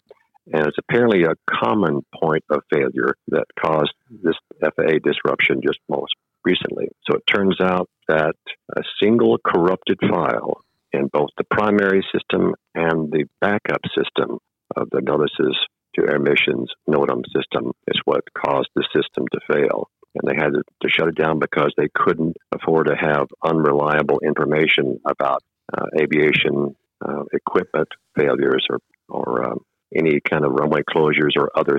And 0.53 0.67
it's 0.67 0.79
apparently 0.79 1.25
a 1.25 1.35
common 1.51 2.03
point 2.21 2.45
of 2.51 2.63
failure 2.73 3.15
that 3.29 3.47
caused 3.61 3.95
this 4.23 4.37
FAA 4.61 4.99
disruption 5.03 5.61
just 5.65 5.81
most 5.89 6.15
recently. 6.45 6.89
So 7.09 7.17
it 7.17 7.27
turns 7.27 7.61
out 7.61 7.89
that 8.09 8.37
a 8.77 8.83
single 9.03 9.39
corrupted 9.45 9.99
file 10.01 10.63
in 10.97 11.09
both 11.09 11.31
the 11.37 11.45
primary 11.45 12.05
system 12.13 12.55
and 12.75 13.11
the 13.13 13.25
backup 13.41 13.81
system 13.97 14.39
of 14.75 14.89
the 14.91 15.01
notices 15.01 15.57
to 15.95 16.09
air 16.09 16.19
missions 16.19 16.71
NOTAM 16.89 17.23
system 17.35 17.73
is 17.89 18.01
what 18.05 18.25
caused 18.35 18.69
the 18.75 18.85
system 18.95 19.27
to 19.33 19.41
fail. 19.51 19.89
And 20.15 20.31
they 20.31 20.37
had 20.37 20.53
to 20.53 20.89
shut 20.89 21.09
it 21.09 21.15
down 21.15 21.39
because 21.39 21.73
they 21.77 21.89
couldn't 21.95 22.37
afford 22.53 22.87
to 22.87 22.97
have 22.97 23.29
unreliable 23.45 24.21
information 24.25 24.99
about 25.07 25.43
uh, 25.77 25.87
aviation 26.01 26.75
uh, 27.07 27.25
equipment 27.33 27.89
failures 28.17 28.67
or, 28.71 28.79
or 29.09 29.51
um, 29.51 29.59
any 29.95 30.21
kind 30.21 30.45
of 30.45 30.53
runway 30.53 30.81
closures 30.89 31.37
or 31.37 31.51
other 31.55 31.79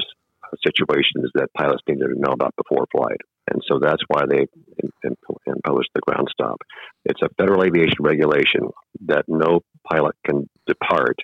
situations 0.66 1.32
that 1.34 1.54
pilots 1.56 1.82
needed 1.88 2.08
to 2.08 2.20
know 2.20 2.32
about 2.32 2.56
before 2.56 2.86
flight. 2.92 3.22
And 3.52 3.62
so 3.68 3.80
that's 3.82 4.02
why 4.08 4.24
they 4.30 4.46
imposed 5.04 5.90
the 5.96 6.02
ground 6.06 6.28
stop. 6.32 6.62
It's 7.06 7.22
a 7.22 7.30
federal 7.38 7.64
aviation 7.64 7.98
regulation 8.02 8.70
that 9.06 9.26
no 9.28 9.62
pilot 9.90 10.16
can 10.26 10.50
depart 10.68 11.18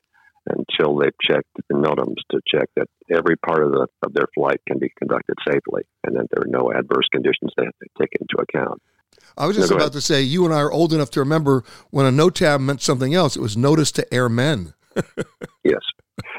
until 0.47 0.97
they've 0.97 1.11
checked 1.21 1.47
the 1.69 1.75
NOTAMs 1.75 2.15
to 2.31 2.39
check 2.47 2.69
that 2.75 2.87
every 3.09 3.37
part 3.37 3.63
of 3.63 3.71
the 3.71 3.87
of 4.05 4.13
their 4.13 4.27
flight 4.35 4.59
can 4.67 4.77
be 4.77 4.91
conducted 4.97 5.35
safely, 5.47 5.83
and 6.03 6.15
that 6.17 6.27
there 6.31 6.43
are 6.43 6.47
no 6.61 6.71
adverse 6.71 7.07
conditions 7.11 7.51
they 7.55 7.63
have 7.63 7.73
to 7.81 7.89
take 7.99 8.09
into 8.19 8.35
account. 8.41 8.81
I 9.37 9.45
was 9.47 9.55
just 9.55 9.69
No, 9.69 9.75
about 9.77 9.83
ahead. 9.85 9.93
to 9.93 10.01
say, 10.01 10.21
you 10.21 10.43
and 10.45 10.53
I 10.53 10.57
are 10.57 10.71
old 10.71 10.91
enough 10.93 11.11
to 11.11 11.19
remember 11.21 11.63
when 11.91 12.05
a 12.05 12.11
NOTAM 12.11 12.61
meant 12.61 12.81
something 12.81 13.13
else. 13.13 13.35
It 13.37 13.41
was 13.41 13.55
notice 13.55 13.91
to 13.93 14.13
airmen. 14.13 14.73
Yes, 15.63 15.79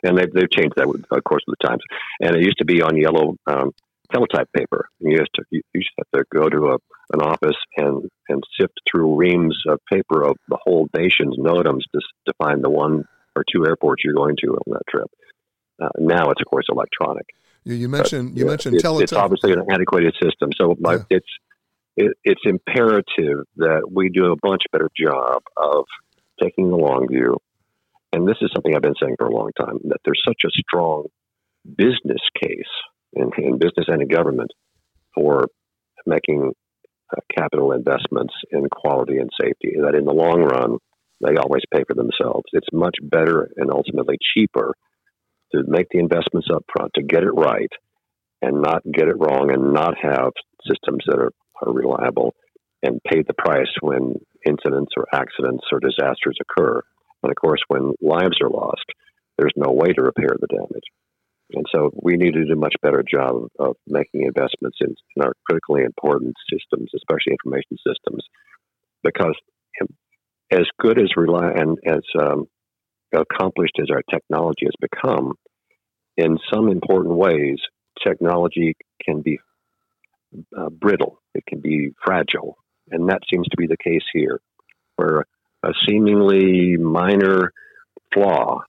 and 0.03 0.19
they've 0.19 0.31
they've 0.35 0.50
changed 0.50 0.75
that, 0.76 0.87
with, 0.87 1.03
of 1.11 1.25
course, 1.25 1.43
with 1.47 1.57
the 1.59 1.67
times. 1.67 1.81
And 2.21 2.37
it 2.37 2.43
used 2.43 2.59
to 2.59 2.67
be 2.67 2.83
on 2.83 2.95
yellow 2.95 3.37
um, 3.47 3.71
teletype 4.13 4.49
paper. 4.57 4.89
And 5.01 5.13
you 5.13 5.19
to 5.19 5.45
you 5.51 5.63
to 5.73 5.85
have 5.99 6.07
to 6.15 6.25
go 6.33 6.49
to 6.49 6.67
a, 6.69 6.77
an 7.13 7.21
office 7.23 7.57
and 7.77 8.09
and 8.29 8.43
sift 8.61 8.75
through 8.91 9.17
reams 9.17 9.57
of 9.69 9.81
paper 9.91 10.23
of 10.23 10.37
the 10.49 10.59
whole 10.63 10.89
nation's 10.97 11.37
NOTAMs 11.39 11.83
to 11.95 12.01
to 12.27 12.33
find 12.39 12.63
the 12.63 12.71
one 12.71 13.05
or 13.37 13.45
two 13.51 13.67
airports 13.67 14.03
you're 14.05 14.15
going 14.15 14.37
to 14.43 14.49
on 14.49 14.73
that 14.73 14.83
trip. 14.89 15.11
Uh, 15.83 15.89
now 15.99 16.31
it's 16.31 16.41
of 16.41 16.47
course 16.47 16.67
electronic. 16.69 17.27
You, 17.65 17.75
you 17.75 17.89
But, 17.89 17.99
mentioned 17.99 18.37
you 18.39 18.45
yeah, 18.45 18.51
mentioned 18.51 18.75
it's, 18.77 18.83
teletype. 18.83 19.03
it's 19.05 19.13
obviously 19.13 19.53
an 19.53 19.65
antiquated 19.71 20.15
system, 20.23 20.51
so 20.57 20.77
Yeah. 20.81 20.99
it's 21.11 21.27
it, 21.97 22.13
it's 22.25 22.41
imperative 22.45 23.45
that 23.57 23.89
we 23.91 24.09
do 24.09 24.33
a 24.33 24.37
much 24.47 24.65
better 24.73 24.91
job 24.97 25.43
of 25.57 25.85
taking 26.43 26.69
the 26.71 26.77
long 26.77 27.07
view. 27.09 27.37
And 28.13 28.27
this 28.29 28.37
is 28.43 28.51
something 28.55 28.75
I've 28.75 28.83
been 28.83 28.95
saying 29.01 29.15
for 29.19 29.27
a 29.27 29.35
long 29.35 29.51
time 29.59 29.79
that 29.85 29.99
there's 30.05 30.23
such 30.27 30.43
a 30.45 30.51
strong 30.51 31.07
business 31.65 32.21
case 32.41 32.71
in, 33.14 33.30
in 33.38 33.59
business 33.59 33.87
and 33.88 34.02
in 34.02 34.09
government 34.09 34.50
for 35.14 35.47
making 36.06 36.52
uh, 37.12 37.21
capital 37.37 37.73
investments 37.73 38.35
in 38.50 38.68
quality 38.71 39.18
and 39.18 39.30
safety 39.40 39.76
that 39.80 39.94
in 39.94 40.04
the 40.04 40.12
long 40.12 40.42
run 40.42 40.78
they 41.21 41.37
always 41.37 41.62
pay 41.73 41.83
for 41.87 41.94
themselves. 41.94 42.44
It's 42.52 42.68
much 42.73 42.97
better 43.02 43.49
and 43.56 43.71
ultimately 43.71 44.16
cheaper 44.35 44.75
to 45.52 45.62
make 45.66 45.87
the 45.90 46.00
investments 46.00 46.49
up 46.52 46.64
front 46.75 46.92
to 46.94 47.02
get 47.02 47.23
it 47.23 47.30
right 47.30 47.71
and 48.42 48.61
not 48.61 48.83
get 48.85 49.09
it 49.09 49.16
wrong 49.16 49.50
and 49.52 49.73
not 49.73 49.94
have 50.00 50.33
systems 50.68 51.04
that 51.06 51.18
are, 51.18 51.33
are 51.62 51.73
reliable 51.73 52.35
and 52.83 53.00
pay 53.09 53.23
the 53.23 53.35
price 53.35 53.73
when 53.80 54.14
incidents 54.47 54.92
or 54.97 55.06
accidents 55.12 55.64
or 55.73 55.80
disasters 55.80 56.37
occur. 56.40 56.83
And 57.23 57.30
of 57.30 57.37
course, 57.37 57.61
when 57.68 57.94
lives 58.02 58.37
are 58.42 58.50
lost, 58.50 58.85
there's 59.38 59.54
no 59.56 59.73
way 59.73 59.92
to 59.92 60.02
repair 60.02 60.37
the 60.38 60.47
damage. 60.47 60.85
And 61.53 61.67
so 61.73 61.91
we 61.95 62.17
need 62.17 62.33
to 62.35 62.45
do 62.45 62.53
a 62.53 62.57
much 62.57 62.75
better 62.83 63.05
job 63.09 63.49
of 63.59 63.77
making 63.87 64.23
investments 64.23 64.79
in, 64.81 64.95
in 65.17 65.23
our 65.23 65.35
critically 65.47 65.83
important 65.83 66.35
systems, 66.51 66.91
especially 66.97 67.33
information 67.33 67.77
systems, 67.87 68.25
because 69.03 69.35
as 70.51 70.65
good 70.81 70.99
as 70.99 71.11
rely 71.17 71.51
and 71.55 71.79
as 71.87 72.03
um, 72.19 72.47
accomplished 73.13 73.79
as 73.81 73.89
our 73.91 74.03
technology 74.11 74.67
has 74.67 74.75
become, 74.81 75.35
in 76.17 76.39
some 76.53 76.71
important 76.71 77.15
ways, 77.17 77.59
technology 78.07 78.77
can 79.05 79.21
be 79.21 79.39
uh, 80.57 80.69
brittle. 80.71 81.21
It 81.35 81.45
can 81.47 81.61
be 81.61 81.91
fragile, 82.05 82.57
and 82.91 83.09
that 83.09 83.23
seems 83.33 83.47
to 83.49 83.57
be 83.57 83.67
the 83.67 83.77
case 83.77 84.05
here, 84.13 84.41
where 84.97 85.27
a 85.63 85.73
seemingly 85.89 86.77
minor 86.77 87.53
flaw, 88.13 88.63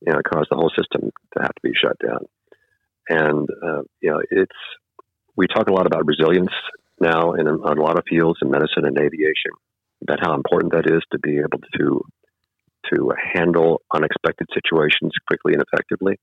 you 0.00 0.12
know, 0.12 0.20
caused 0.32 0.48
the 0.50 0.56
whole 0.56 0.70
system 0.70 1.10
to 1.34 1.42
have 1.42 1.54
to 1.54 1.62
be 1.62 1.72
shut 1.74 1.96
down. 2.04 2.26
And 3.08 3.48
uh, 3.62 3.82
you 4.00 4.10
know, 4.10 4.20
it's 4.30 4.56
we 5.36 5.46
talk 5.46 5.68
a 5.68 5.72
lot 5.72 5.86
about 5.86 6.06
resilience 6.06 6.52
now 7.00 7.32
in 7.32 7.46
a, 7.46 7.54
a 7.54 7.74
lot 7.80 7.98
of 7.98 8.04
fields 8.08 8.38
in 8.42 8.50
medicine 8.50 8.84
and 8.84 8.98
aviation, 8.98 9.52
about 10.02 10.20
how 10.20 10.34
important 10.34 10.72
that 10.72 10.86
is 10.86 11.02
to 11.12 11.18
be 11.18 11.38
able 11.38 11.60
to 11.78 12.02
to 12.92 13.12
handle 13.34 13.82
unexpected 13.92 14.48
situations 14.54 15.12
quickly 15.26 15.52
and 15.52 15.62
effectively. 15.62 16.18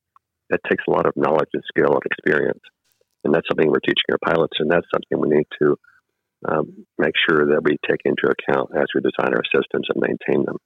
That 0.49 0.61
takes 0.69 0.83
a 0.87 0.91
lot 0.91 1.05
of 1.05 1.13
knowledge 1.15 1.49
and 1.53 1.63
skill 1.67 1.93
and 1.93 2.05
experience, 2.05 2.63
and 3.23 3.33
that's 3.33 3.47
something 3.49 3.67
we're 3.67 3.83
teaching 3.83 4.09
our 4.11 4.33
pilots, 4.33 4.57
and 4.59 4.71
that's 4.71 4.87
something 4.93 5.19
we 5.19 5.35
need 5.35 5.47
to 5.61 5.75
um, 6.47 6.85
make 6.97 7.15
sure 7.27 7.47
that 7.47 7.63
we 7.63 7.77
take 7.87 8.01
into 8.05 8.31
account 8.31 8.71
as 8.75 8.85
we 8.95 9.01
design 9.01 9.33
our 9.33 9.43
systems 9.53 9.87
and 9.89 10.01
maintain 10.01 10.45
them. 10.45 10.57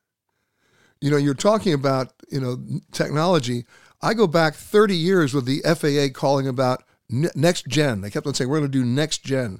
You 1.01 1.09
know, 1.09 1.17
you're 1.17 1.33
talking 1.33 1.73
about, 1.73 2.13
you 2.29 2.39
know, 2.39 2.57
technology. 2.91 3.65
I 4.01 4.13
go 4.13 4.27
back 4.27 4.53
30 4.53 4.95
years 4.95 5.33
with 5.33 5.45
the 5.45 5.61
FAA 5.61 6.17
calling 6.17 6.47
about 6.47 6.83
NextGen. 7.11 8.01
They 8.01 8.09
kept 8.09 8.27
on 8.27 8.33
saying, 8.33 8.49
we're 8.49 8.59
going 8.59 8.71
to 8.71 8.77
do 8.79 8.85
NextGen. 8.85 9.59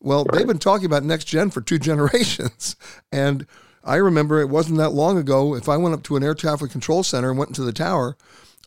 Well, 0.00 0.24
they've 0.24 0.46
been 0.46 0.58
talking 0.58 0.86
about 0.86 1.02
NextGen 1.02 1.52
for 1.52 1.60
two 1.60 1.78
generations. 1.90 2.76
And 3.12 3.46
I 3.84 3.96
remember 3.96 4.40
it 4.40 4.48
wasn't 4.48 4.78
that 4.78 4.90
long 4.90 5.16
ago. 5.18 5.54
If 5.54 5.68
I 5.68 5.76
went 5.76 5.94
up 5.94 6.02
to 6.04 6.16
an 6.16 6.22
air 6.22 6.34
traffic 6.34 6.70
control 6.70 7.02
center 7.02 7.30
and 7.30 7.38
went 7.38 7.50
into 7.50 7.62
the 7.62 7.72
tower 7.72 8.16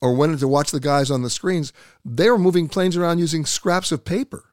or 0.01 0.15
went 0.15 0.33
in 0.33 0.39
to 0.39 0.47
watch 0.47 0.71
the 0.71 0.79
guys 0.79 1.11
on 1.11 1.21
the 1.21 1.29
screens, 1.29 1.71
they 2.03 2.29
were 2.29 2.37
moving 2.37 2.67
planes 2.67 2.97
around 2.97 3.19
using 3.19 3.45
scraps 3.45 3.91
of 3.91 4.05
paper. 4.05 4.45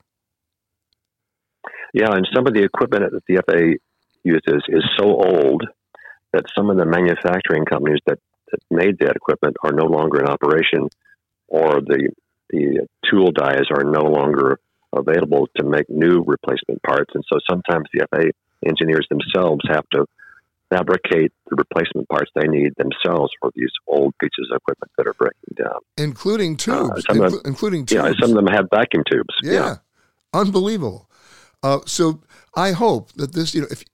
Yeah, 1.93 2.13
and 2.13 2.27
some 2.33 2.47
of 2.47 2.55
the 2.55 2.63
equipment 2.63 3.11
that 3.13 3.25
the 3.27 3.43
FAA 3.47 3.83
uses 4.23 4.63
is 4.69 4.85
so 4.97 5.07
old 5.07 5.65
that 6.33 6.45
some 6.57 6.71
of 6.71 6.77
the 6.77 6.87
manufacturing 6.87 7.65
companies 7.65 8.01
that, 8.07 8.19
that 8.51 8.61
made 8.71 8.99
that 9.01 9.17
equipment 9.17 9.57
are 9.65 9.73
no 9.73 9.87
longer 9.87 10.21
in 10.21 10.27
operation, 10.27 10.89
or 11.49 11.81
the 11.81 12.11
the 12.51 12.87
tool 13.09 13.31
dies 13.31 13.67
are 13.71 13.85
no 13.85 14.03
longer 14.03 14.59
available 14.93 15.49
to 15.57 15.65
make 15.65 15.89
new 15.89 16.25
replacement 16.27 16.83
parts. 16.83 17.13
And 17.15 17.25
so 17.33 17.39
sometimes 17.49 17.87
the 17.93 18.07
FAA 18.11 18.31
engineers 18.69 19.07
themselves 19.09 19.63
have 19.69 19.89
to 19.93 20.05
fabricate 20.71 21.33
the 21.49 21.57
replacement 21.57 22.09
parts 22.09 22.31
they 22.35 22.47
need 22.47 22.73
themselves 22.77 23.33
for 23.41 23.51
these 23.55 23.71
old 23.87 24.15
pieces 24.21 24.51
of 24.53 24.57
equipment 24.57 24.91
that 24.97 25.07
are 25.07 25.15
breaking 25.15 25.55
down. 25.57 25.79
Including 25.97 26.57
tubes, 26.57 27.05
some 27.07 27.21
of 27.21 27.33
them- 27.33 27.41
including 27.45 27.87
tubes. 27.87 28.03
Yeah, 28.03 28.13
some 28.21 28.31
of 28.31 28.37
them 28.37 28.47
have 28.47 28.69
vacuum 28.73 29.03
tubes. 29.11 29.35
Yeah, 29.43 29.77
unbelievable. 30.33 31.09
Uh, 31.63 31.81
so 31.87 32.21
I 32.57 32.73
hope 32.73 33.13
that 33.13 33.33
this, 33.33 33.55
you 33.55 33.63
know, 33.63 33.67
if 33.71 33.85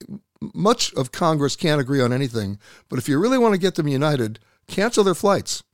much 0.53 0.93
of 0.93 1.11
Congress 1.11 1.55
can't 1.55 1.81
agree 1.81 2.01
on 2.01 2.13
anything, 2.13 2.59
but 2.89 2.99
if 2.99 3.07
you 3.09 3.19
really 3.19 3.37
want 3.37 3.53
to 3.53 3.59
get 3.59 3.75
them 3.75 3.87
united, 3.87 4.39
cancel 4.67 5.03
their 5.03 5.15
flights. 5.15 5.63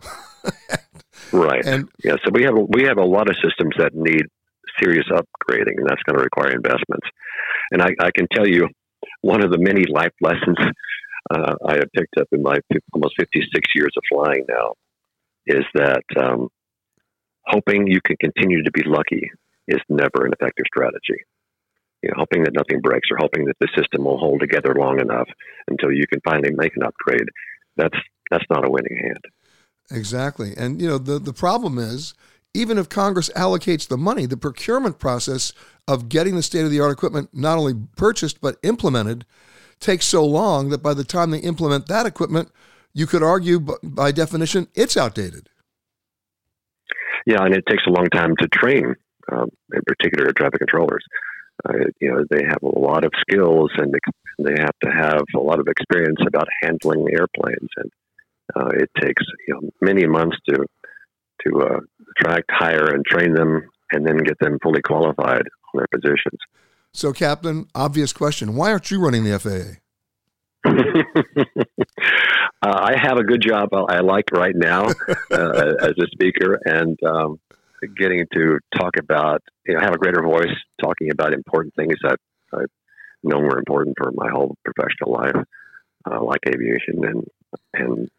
Right. 1.31 1.65
And- 1.65 1.89
yeah, 2.03 2.15
so 2.23 2.31
we 2.31 2.43
have 2.43 2.55
a, 2.55 2.61
we 2.61 2.83
have 2.83 2.97
a 2.97 3.05
lot 3.05 3.29
of 3.29 3.35
systems 3.43 3.73
that 3.77 3.93
need 3.95 4.23
serious 4.81 5.05
upgrading, 5.09 5.77
and 5.77 5.87
that's 5.87 6.01
going 6.03 6.17
to 6.17 6.23
require 6.23 6.51
investments. 6.51 7.07
And 7.71 7.81
I, 7.81 7.89
I 7.99 8.11
can 8.15 8.27
tell 8.31 8.47
you, 8.47 8.67
one 9.21 9.43
of 9.43 9.51
the 9.51 9.57
many 9.57 9.85
life 9.89 10.13
lessons 10.21 10.57
uh, 11.31 11.55
I 11.67 11.75
have 11.75 11.91
picked 11.95 12.17
up 12.19 12.27
in 12.31 12.43
my 12.43 12.57
almost 12.93 13.15
56 13.17 13.49
years 13.75 13.91
of 13.97 14.03
flying 14.11 14.45
now 14.47 14.73
is 15.47 15.63
that 15.73 16.03
um, 16.17 16.49
hoping 17.47 17.87
you 17.87 17.99
can 18.05 18.15
continue 18.17 18.63
to 18.63 18.71
be 18.71 18.83
lucky 18.85 19.29
is 19.67 19.79
never 19.89 20.25
an 20.25 20.33
effective 20.33 20.65
strategy. 20.67 21.23
You 22.03 22.09
know, 22.09 22.15
hoping 22.17 22.43
that 22.43 22.53
nothing 22.53 22.81
breaks 22.81 23.07
or 23.09 23.17
hoping 23.17 23.45
that 23.45 23.55
the 23.59 23.69
system 23.75 24.03
will 24.03 24.17
hold 24.17 24.41
together 24.41 24.75
long 24.77 24.99
enough 24.99 25.29
until 25.67 25.91
you 25.91 26.05
can 26.05 26.19
finally 26.25 26.51
make 26.53 26.75
an 26.75 26.83
upgrade. 26.83 27.27
That's 27.77 27.97
that's 28.29 28.45
not 28.49 28.67
a 28.67 28.69
winning 28.69 28.97
hand. 29.01 29.25
Exactly. 29.89 30.53
And 30.57 30.81
you 30.81 30.87
know, 30.87 30.97
the, 30.97 31.19
the 31.19 31.33
problem 31.33 31.77
is 31.77 32.13
even 32.53 32.77
if 32.77 32.89
Congress 32.89 33.29
allocates 33.35 33.87
the 33.87 33.97
money, 33.97 34.25
the 34.25 34.37
procurement 34.37 34.99
process 34.99 35.53
of 35.87 36.09
getting 36.09 36.35
the 36.35 36.43
state 36.43 36.65
of 36.65 36.71
the 36.71 36.79
art 36.79 36.91
equipment 36.91 37.29
not 37.33 37.57
only 37.57 37.73
purchased 37.95 38.41
but 38.41 38.57
implemented 38.63 39.25
takes 39.79 40.05
so 40.05 40.25
long 40.25 40.69
that 40.69 40.83
by 40.83 40.93
the 40.93 41.03
time 41.03 41.31
they 41.31 41.39
implement 41.39 41.87
that 41.87 42.05
equipment, 42.05 42.51
you 42.93 43.07
could 43.07 43.23
argue 43.23 43.59
by 43.81 44.11
definition 44.11 44.67
it's 44.75 44.95
outdated. 44.95 45.49
Yeah, 47.25 47.43
and 47.43 47.53
it 47.53 47.65
takes 47.67 47.83
a 47.87 47.91
long 47.91 48.07
time 48.07 48.35
to 48.37 48.47
train, 48.49 48.95
um, 49.31 49.49
in 49.73 49.81
particular 49.87 50.31
traffic 50.33 50.59
controllers. 50.59 51.03
Uh, 51.67 51.85
you 51.99 52.11
know, 52.11 52.23
they 52.29 52.43
have 52.45 52.61
a 52.61 52.79
lot 52.79 53.05
of 53.05 53.11
skills 53.21 53.71
and 53.77 53.93
they 54.39 54.55
have 54.59 54.75
to 54.83 54.89
have 54.89 55.23
a 55.35 55.39
lot 55.39 55.59
of 55.59 55.67
experience 55.67 56.19
about 56.27 56.47
handling 56.61 57.05
airplanes, 57.11 57.69
and 57.77 57.91
uh, 58.55 58.69
it 58.73 58.89
takes 59.01 59.23
you 59.47 59.53
know 59.53 59.69
many 59.81 60.05
months 60.05 60.37
to 60.49 60.65
to 61.45 61.61
uh, 61.61 61.79
attract, 62.11 62.49
hire, 62.51 62.89
and 62.93 63.05
train 63.05 63.33
them, 63.33 63.69
and 63.91 64.05
then 64.05 64.17
get 64.17 64.37
them 64.39 64.57
fully 64.61 64.81
qualified 64.81 65.43
on 65.73 65.75
their 65.75 65.87
positions. 65.91 66.39
So, 66.91 67.13
Captain, 67.13 67.67
obvious 67.73 68.13
question: 68.13 68.55
Why 68.55 68.71
aren't 68.71 68.91
you 68.91 68.99
running 68.99 69.23
the 69.23 69.39
FAA? 69.39 69.79
uh, 70.65 70.73
I 72.61 72.95
have 72.97 73.17
a 73.17 73.23
good 73.23 73.41
job 73.41 73.69
I 73.73 73.99
like 73.99 74.31
right 74.31 74.55
now 74.55 74.85
uh, 75.31 75.73
as 75.81 75.93
a 75.99 76.07
speaker, 76.11 76.59
and 76.65 76.97
um, 77.03 77.39
getting 77.97 78.25
to 78.33 78.59
talk 78.75 78.97
about, 78.99 79.41
you 79.65 79.73
know, 79.73 79.79
have 79.81 79.93
a 79.93 79.97
greater 79.97 80.21
voice, 80.21 80.55
talking 80.81 81.11
about 81.11 81.33
important 81.33 81.73
things 81.75 81.95
that 82.03 82.17
I've 82.53 82.67
were 83.23 83.57
important 83.57 83.95
for 83.97 84.11
my 84.11 84.29
whole 84.29 84.55
professional 84.65 85.13
life, 85.13 85.45
uh, 86.09 86.23
like 86.23 86.41
aviation 86.47 87.03
and 87.05 87.23
and 87.73 88.09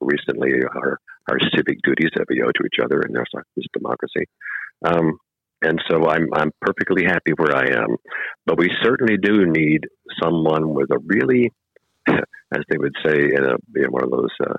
recently 0.00 0.52
our 0.74 0.98
our 1.28 1.38
civic 1.54 1.78
duties 1.82 2.10
that 2.14 2.26
we 2.28 2.42
owe 2.42 2.52
to 2.52 2.64
each 2.64 2.82
other 2.82 3.02
this, 3.12 3.42
this 3.56 3.66
democracy. 3.72 4.26
Um, 4.84 5.18
and 5.62 5.82
so 5.88 6.08
I'm 6.08 6.28
I'm 6.34 6.50
perfectly 6.60 7.04
happy 7.04 7.32
where 7.36 7.56
I 7.56 7.82
am, 7.82 7.96
but 8.46 8.58
we 8.58 8.70
certainly 8.82 9.16
do 9.16 9.46
need 9.46 9.86
someone 10.22 10.74
with 10.74 10.90
a 10.90 10.98
really 10.98 11.52
as 12.06 12.62
they 12.68 12.78
would 12.78 12.94
say 13.04 13.30
in 13.34 13.44
a 13.44 13.56
in 13.76 13.90
one 13.90 14.04
of 14.04 14.10
those 14.10 14.34
uh, 14.46 14.54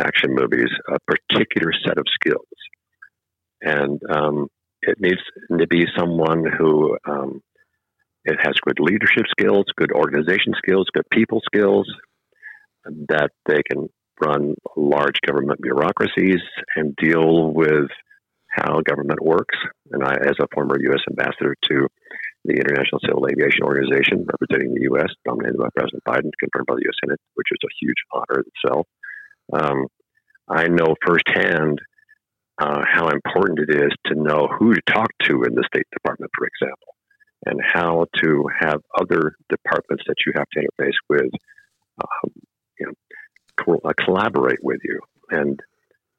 action 0.00 0.34
movies 0.34 0.70
a 0.88 0.98
particular 1.06 1.72
set 1.86 1.98
of 1.98 2.04
skills, 2.14 2.46
and 3.62 4.00
um, 4.10 4.48
it 4.82 4.98
needs 5.00 5.20
to 5.56 5.66
be 5.66 5.84
someone 5.96 6.44
who 6.58 6.96
um, 7.08 7.42
it 8.24 8.38
has 8.42 8.54
good 8.62 8.80
leadership 8.80 9.24
skills, 9.30 9.64
good 9.76 9.92
organization 9.92 10.52
skills, 10.58 10.86
good 10.92 11.08
people 11.10 11.40
skills, 11.44 11.86
that 13.08 13.30
they 13.46 13.62
can 13.70 13.88
run 14.20 14.54
large 14.76 15.16
government 15.26 15.60
bureaucracies 15.62 16.40
and 16.76 16.94
deal 16.96 17.52
with 17.52 17.88
how 18.48 18.80
government 18.82 19.22
works. 19.22 19.56
And 19.92 20.04
I, 20.04 20.14
as 20.14 20.36
a 20.40 20.48
former 20.52 20.76
U.S. 20.78 21.00
ambassador 21.08 21.54
to 21.70 21.86
the 22.44 22.54
International 22.54 23.00
Civil 23.06 23.26
Aviation 23.28 23.62
Organization, 23.62 24.26
representing 24.26 24.74
the 24.74 24.88
U.S., 24.92 25.08
nominated 25.26 25.58
by 25.58 25.68
President 25.76 26.02
Biden, 26.04 26.30
confirmed 26.40 26.66
by 26.66 26.74
the 26.74 26.84
U.S. 26.84 26.98
Senate, 27.04 27.20
which 27.34 27.48
is 27.52 27.60
a 27.64 27.72
huge 27.80 28.00
honor 28.12 28.44
itself. 28.44 28.86
Um, 29.52 29.86
I 30.48 30.68
know 30.68 30.94
firsthand 31.06 31.80
uh, 32.60 32.82
how 32.86 33.08
important 33.08 33.58
it 33.58 33.70
is 33.70 33.90
to 34.06 34.14
know 34.14 34.48
who 34.58 34.74
to 34.74 34.80
talk 34.86 35.08
to 35.24 35.44
in 35.44 35.54
the 35.54 35.64
State 35.72 35.86
Department, 35.92 36.30
for 36.36 36.46
example, 36.46 36.94
and 37.46 37.60
how 37.64 38.06
to 38.22 38.44
have 38.60 38.82
other 38.98 39.34
departments 39.48 40.04
that 40.06 40.16
you 40.26 40.32
have 40.36 40.46
to 40.52 40.60
interface 40.60 40.96
with, 41.08 41.32
um, 42.02 42.30
you 42.78 42.86
know, 42.86 42.92
co- 43.56 43.80
uh, 43.82 43.92
collaborate 44.04 44.62
with 44.62 44.80
you, 44.84 45.00
and 45.30 45.58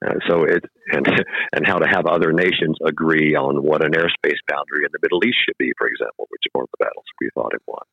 uh, 0.03 0.15
so 0.27 0.43
it 0.43 0.65
and 0.91 1.05
and 1.53 1.67
how 1.67 1.77
to 1.77 1.87
have 1.87 2.07
other 2.07 2.33
nations 2.33 2.77
agree 2.85 3.35
on 3.35 3.61
what 3.63 3.85
an 3.85 3.91
airspace 3.91 4.41
boundary 4.47 4.83
in 4.83 4.91
the 4.91 4.99
Middle 5.03 5.23
East 5.23 5.37
should 5.45 5.57
be, 5.59 5.71
for 5.77 5.87
example, 5.87 6.25
which 6.29 6.41
is 6.45 6.51
one 6.53 6.63
of 6.63 6.69
the 6.71 6.83
battles 6.85 7.05
we 7.19 7.29
fought 7.35 7.53
and 7.53 7.61
won. 7.67 7.85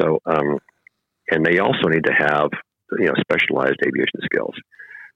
So, 0.00 0.18
um, 0.26 0.58
and 1.30 1.44
they 1.44 1.58
also 1.58 1.88
need 1.88 2.04
to 2.04 2.14
have 2.14 2.50
you 3.00 3.06
know 3.06 3.14
specialized 3.18 3.80
aviation 3.84 4.20
skills. 4.22 4.54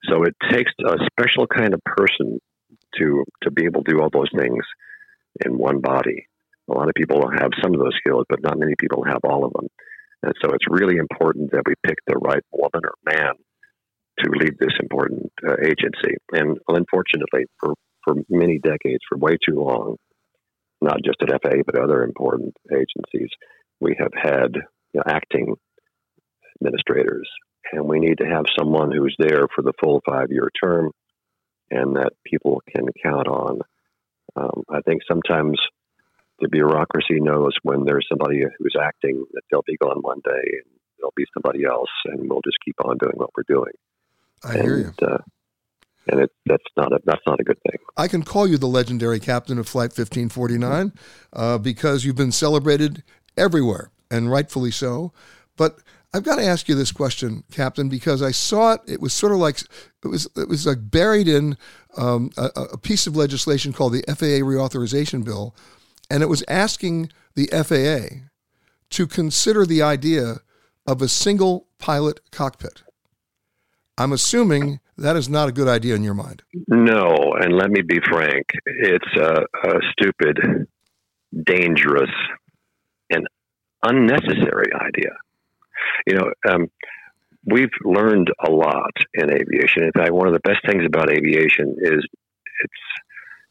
So 0.04 0.22
it 0.24 0.36
takes 0.50 0.72
a 0.84 0.96
special 1.12 1.46
kind 1.46 1.74
of 1.74 1.80
person 1.84 2.40
to 2.98 3.24
to 3.42 3.50
be 3.50 3.64
able 3.64 3.82
to 3.84 3.92
do 3.92 4.00
all 4.00 4.10
those 4.12 4.30
things 4.36 4.64
in 5.44 5.58
one 5.58 5.80
body. 5.80 6.26
A 6.70 6.74
lot 6.74 6.88
of 6.88 6.94
people 6.94 7.22
have 7.30 7.50
some 7.62 7.74
of 7.74 7.80
those 7.80 7.96
skills, 7.98 8.24
but 8.28 8.42
not 8.42 8.58
many 8.58 8.74
people 8.78 9.04
have 9.04 9.20
all 9.24 9.44
of 9.44 9.52
them. 9.52 9.68
And 10.22 10.32
so 10.42 10.50
it's 10.50 10.66
really 10.68 10.96
important 10.96 11.52
that 11.52 11.62
we 11.66 11.74
pick 11.86 11.98
the 12.06 12.18
right 12.18 12.42
woman 12.52 12.82
or 12.84 12.94
man 13.04 13.34
to 14.20 14.30
lead 14.30 14.54
this 14.58 14.74
important 14.82 15.32
uh, 15.46 15.54
agency. 15.62 16.16
And 16.32 16.58
unfortunately, 16.66 17.46
for, 17.60 17.74
for 18.04 18.14
many 18.28 18.58
decades, 18.58 19.00
for 19.08 19.16
way 19.16 19.36
too 19.48 19.54
long, 19.54 19.96
not 20.80 20.98
just 21.04 21.22
at 21.22 21.30
FAA, 21.30 21.62
but 21.64 21.78
other 21.78 22.02
important 22.02 22.54
agencies, 22.72 23.30
we 23.80 23.96
have 23.98 24.12
had 24.14 24.56
you 24.92 25.00
know, 25.00 25.02
acting 25.06 25.54
administrators. 26.60 27.28
And 27.72 27.84
we 27.84 27.98
need 27.98 28.18
to 28.18 28.26
have 28.26 28.46
someone 28.58 28.90
who's 28.90 29.14
there 29.18 29.46
for 29.54 29.62
the 29.62 29.74
full 29.80 30.02
five 30.06 30.30
year 30.30 30.48
term 30.62 30.90
and 31.70 31.96
that 31.96 32.12
people 32.24 32.62
can 32.74 32.86
count 33.02 33.28
on. 33.28 33.60
Um, 34.36 34.62
I 34.70 34.80
think 34.80 35.02
sometimes 35.06 35.60
the 36.40 36.48
bureaucracy 36.48 37.20
knows 37.20 37.52
when 37.62 37.84
there's 37.84 38.06
somebody 38.08 38.40
who's 38.58 38.76
acting 38.80 39.24
that 39.32 39.42
they'll 39.50 39.64
be 39.66 39.76
gone 39.76 39.98
one 40.00 40.20
day 40.24 40.30
and 40.30 40.78
there'll 40.98 41.12
be 41.16 41.26
somebody 41.34 41.64
else, 41.64 41.90
and 42.06 42.28
we'll 42.28 42.42
just 42.44 42.58
keep 42.64 42.76
on 42.84 42.96
doing 42.98 43.14
what 43.16 43.30
we're 43.36 43.44
doing. 43.48 43.72
I 44.44 44.54
and, 44.54 44.62
hear 44.62 44.78
you. 44.78 44.92
Uh, 45.02 45.18
and 46.10 46.20
it, 46.20 46.30
that's 46.46 46.64
not 46.76 46.92
a 46.92 47.00
that's 47.04 47.22
not 47.26 47.40
a 47.40 47.44
good 47.44 47.58
thing. 47.68 47.78
I 47.96 48.08
can 48.08 48.22
call 48.22 48.46
you 48.46 48.56
the 48.56 48.66
legendary 48.66 49.20
captain 49.20 49.58
of 49.58 49.68
Flight 49.68 49.90
1549 49.90 50.92
uh, 51.32 51.58
because 51.58 52.04
you've 52.04 52.16
been 52.16 52.32
celebrated 52.32 53.02
everywhere, 53.36 53.90
and 54.10 54.30
rightfully 54.30 54.70
so. 54.70 55.12
But 55.56 55.80
I've 56.14 56.24
got 56.24 56.36
to 56.36 56.44
ask 56.44 56.68
you 56.68 56.74
this 56.74 56.92
question, 56.92 57.44
Captain, 57.52 57.88
because 57.88 58.22
I 58.22 58.30
saw 58.30 58.72
it. 58.72 58.80
It 58.86 59.00
was 59.00 59.12
sort 59.12 59.32
of 59.32 59.38
like 59.38 59.60
it 60.04 60.08
was 60.08 60.28
it 60.36 60.48
was 60.48 60.66
like 60.66 60.90
buried 60.90 61.28
in 61.28 61.56
um, 61.96 62.30
a, 62.36 62.50
a 62.72 62.78
piece 62.78 63.06
of 63.06 63.16
legislation 63.16 63.72
called 63.72 63.92
the 63.92 64.04
FAA 64.08 64.42
Reauthorization 64.44 65.24
Bill, 65.24 65.54
and 66.10 66.22
it 66.22 66.26
was 66.26 66.42
asking 66.48 67.10
the 67.34 67.46
FAA 67.48 68.28
to 68.90 69.06
consider 69.06 69.66
the 69.66 69.82
idea 69.82 70.40
of 70.86 71.02
a 71.02 71.08
single 71.08 71.66
pilot 71.78 72.20
cockpit. 72.30 72.82
I'm 73.98 74.12
assuming 74.12 74.80
that 74.96 75.16
is 75.16 75.28
not 75.28 75.48
a 75.48 75.52
good 75.52 75.68
idea 75.68 75.94
in 75.94 76.02
your 76.02 76.14
mind. 76.14 76.42
No, 76.68 77.34
and 77.38 77.52
let 77.52 77.70
me 77.70 77.82
be 77.82 77.98
frank. 78.10 78.46
It's 78.64 79.16
a, 79.16 79.42
a 79.64 79.80
stupid, 79.92 80.66
dangerous, 81.44 82.10
and 83.10 83.26
unnecessary 83.82 84.72
idea. 84.74 85.10
You 86.06 86.14
know, 86.14 86.32
um, 86.48 86.66
we've 87.44 87.70
learned 87.84 88.30
a 88.44 88.50
lot 88.50 88.92
in 89.14 89.30
aviation. 89.32 89.84
In 89.84 89.92
fact, 89.92 90.12
one 90.12 90.26
of 90.26 90.34
the 90.34 90.40
best 90.40 90.60
things 90.66 90.84
about 90.86 91.10
aviation 91.10 91.76
is 91.80 92.04
it's 92.60 92.82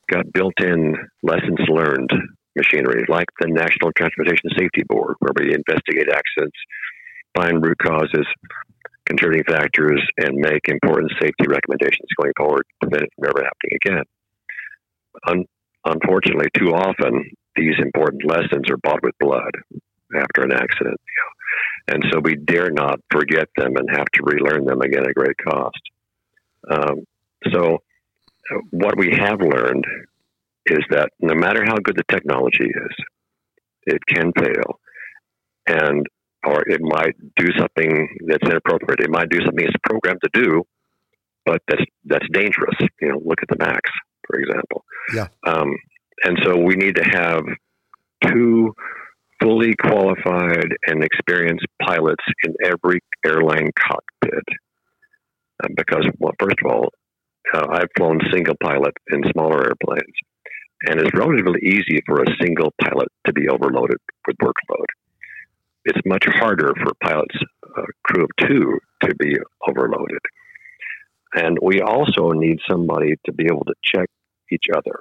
got 0.10 0.32
built-in 0.34 0.96
lessons 1.24 1.60
learned 1.68 2.12
machinery, 2.56 3.06
like 3.08 3.28
the 3.40 3.48
National 3.48 3.92
Transportation 3.96 4.50
Safety 4.58 4.84
Board, 4.88 5.16
where 5.20 5.34
we 5.36 5.54
investigate 5.54 6.10
accidents, 6.10 6.58
find 7.36 7.64
root 7.64 7.78
causes, 7.78 8.26
contributing 9.06 9.46
factors 9.48 10.02
and 10.18 10.36
make 10.36 10.68
important 10.68 11.12
safety 11.22 11.46
recommendations 11.48 12.10
going 12.20 12.34
forward 12.38 12.64
to 12.82 12.88
prevent 12.88 13.04
it 13.04 13.10
from 13.16 13.30
ever 13.30 13.46
happening 13.46 13.78
again. 13.86 14.04
Un- 15.28 15.46
unfortunately, 15.86 16.48
too 16.58 16.74
often 16.74 17.32
these 17.56 17.76
important 17.80 18.26
lessons 18.26 18.70
are 18.70 18.78
bought 18.78 19.02
with 19.02 19.16
blood 19.20 19.52
after 20.16 20.44
an 20.44 20.52
accident. 20.52 20.98
And 21.88 22.04
so 22.12 22.20
we 22.20 22.36
dare 22.36 22.70
not 22.70 23.00
forget 23.12 23.48
them 23.56 23.76
and 23.78 23.90
have 23.90 24.08
to 24.14 24.24
relearn 24.24 24.66
them 24.66 24.82
again 24.82 25.06
at 25.08 25.16
great 25.16 25.38
cost. 25.38 25.82
Um, 26.70 27.06
so, 27.52 27.82
uh, 28.52 28.60
what 28.72 28.98
we 28.98 29.16
have 29.16 29.40
learned 29.40 29.86
is 30.66 30.80
that 30.90 31.12
no 31.22 31.34
matter 31.34 31.64
how 31.66 31.78
good 31.78 31.96
the 31.96 32.04
technology 32.12 32.66
is, 32.66 32.96
it 33.86 34.06
can 34.06 34.34
fail. 34.34 34.80
And 35.66 36.06
or 36.46 36.62
it 36.68 36.82
might 36.82 37.16
do 37.36 37.48
something 37.58 38.18
that's 38.26 38.48
inappropriate. 38.50 39.02
It 39.02 39.10
might 39.10 39.30
do 39.30 39.40
something 39.44 39.66
it's 39.66 39.76
programmed 39.84 40.22
to 40.24 40.30
do, 40.34 40.64
but 41.46 41.62
that's 41.68 41.84
that's 42.06 42.26
dangerous. 42.32 42.76
You 43.02 43.10
know, 43.10 43.22
look 43.24 43.40
at 43.42 43.50
the 43.50 43.58
Max, 43.60 43.90
for 44.26 44.40
example. 44.40 44.84
Yeah. 45.14 45.28
Um, 45.46 45.76
and 46.24 46.38
so 46.44 46.58
we 46.58 46.76
need 46.76 46.96
to 46.96 47.04
have 47.04 47.44
two 48.24 48.74
fully 49.42 49.76
qualified 49.76 50.70
and 50.88 51.04
experienced 51.04 51.66
pilots 51.82 52.24
in 52.44 52.54
every 52.64 53.00
airline 53.26 53.70
cockpit. 53.78 54.44
Uh, 55.64 55.68
because, 55.76 56.06
well, 56.20 56.34
first 56.40 56.58
of 56.64 56.72
all, 56.72 56.90
uh, 57.54 57.66
I've 57.72 57.90
flown 57.98 58.20
single 58.32 58.56
pilot 58.62 58.94
in 59.12 59.24
smaller 59.32 59.68
airplanes, 59.68 60.16
and 60.84 61.00
it's 61.00 61.14
relatively 61.14 61.62
easy 61.64 62.02
for 62.06 62.22
a 62.22 62.36
single 62.42 62.74
pilot 62.82 63.08
to 63.26 63.34
be 63.34 63.48
overloaded 63.48 63.98
with 64.28 64.38
workload 64.38 64.86
it's 65.88 66.06
much 66.06 66.26
harder 66.28 66.74
for 66.84 66.92
pilots, 67.02 67.36
uh, 67.78 67.84
crew 68.04 68.26
of 68.26 68.30
two, 68.42 68.78
to 69.02 69.16
be 69.16 69.38
overloaded. 69.68 70.20
And 71.34 71.58
we 71.62 71.82
also 71.82 72.32
need 72.32 72.60
somebody 72.70 73.16
to 73.26 73.32
be 73.32 73.46
able 73.46 73.64
to 73.66 73.74
check 73.84 74.10
each 74.52 74.66
other. 74.76 75.00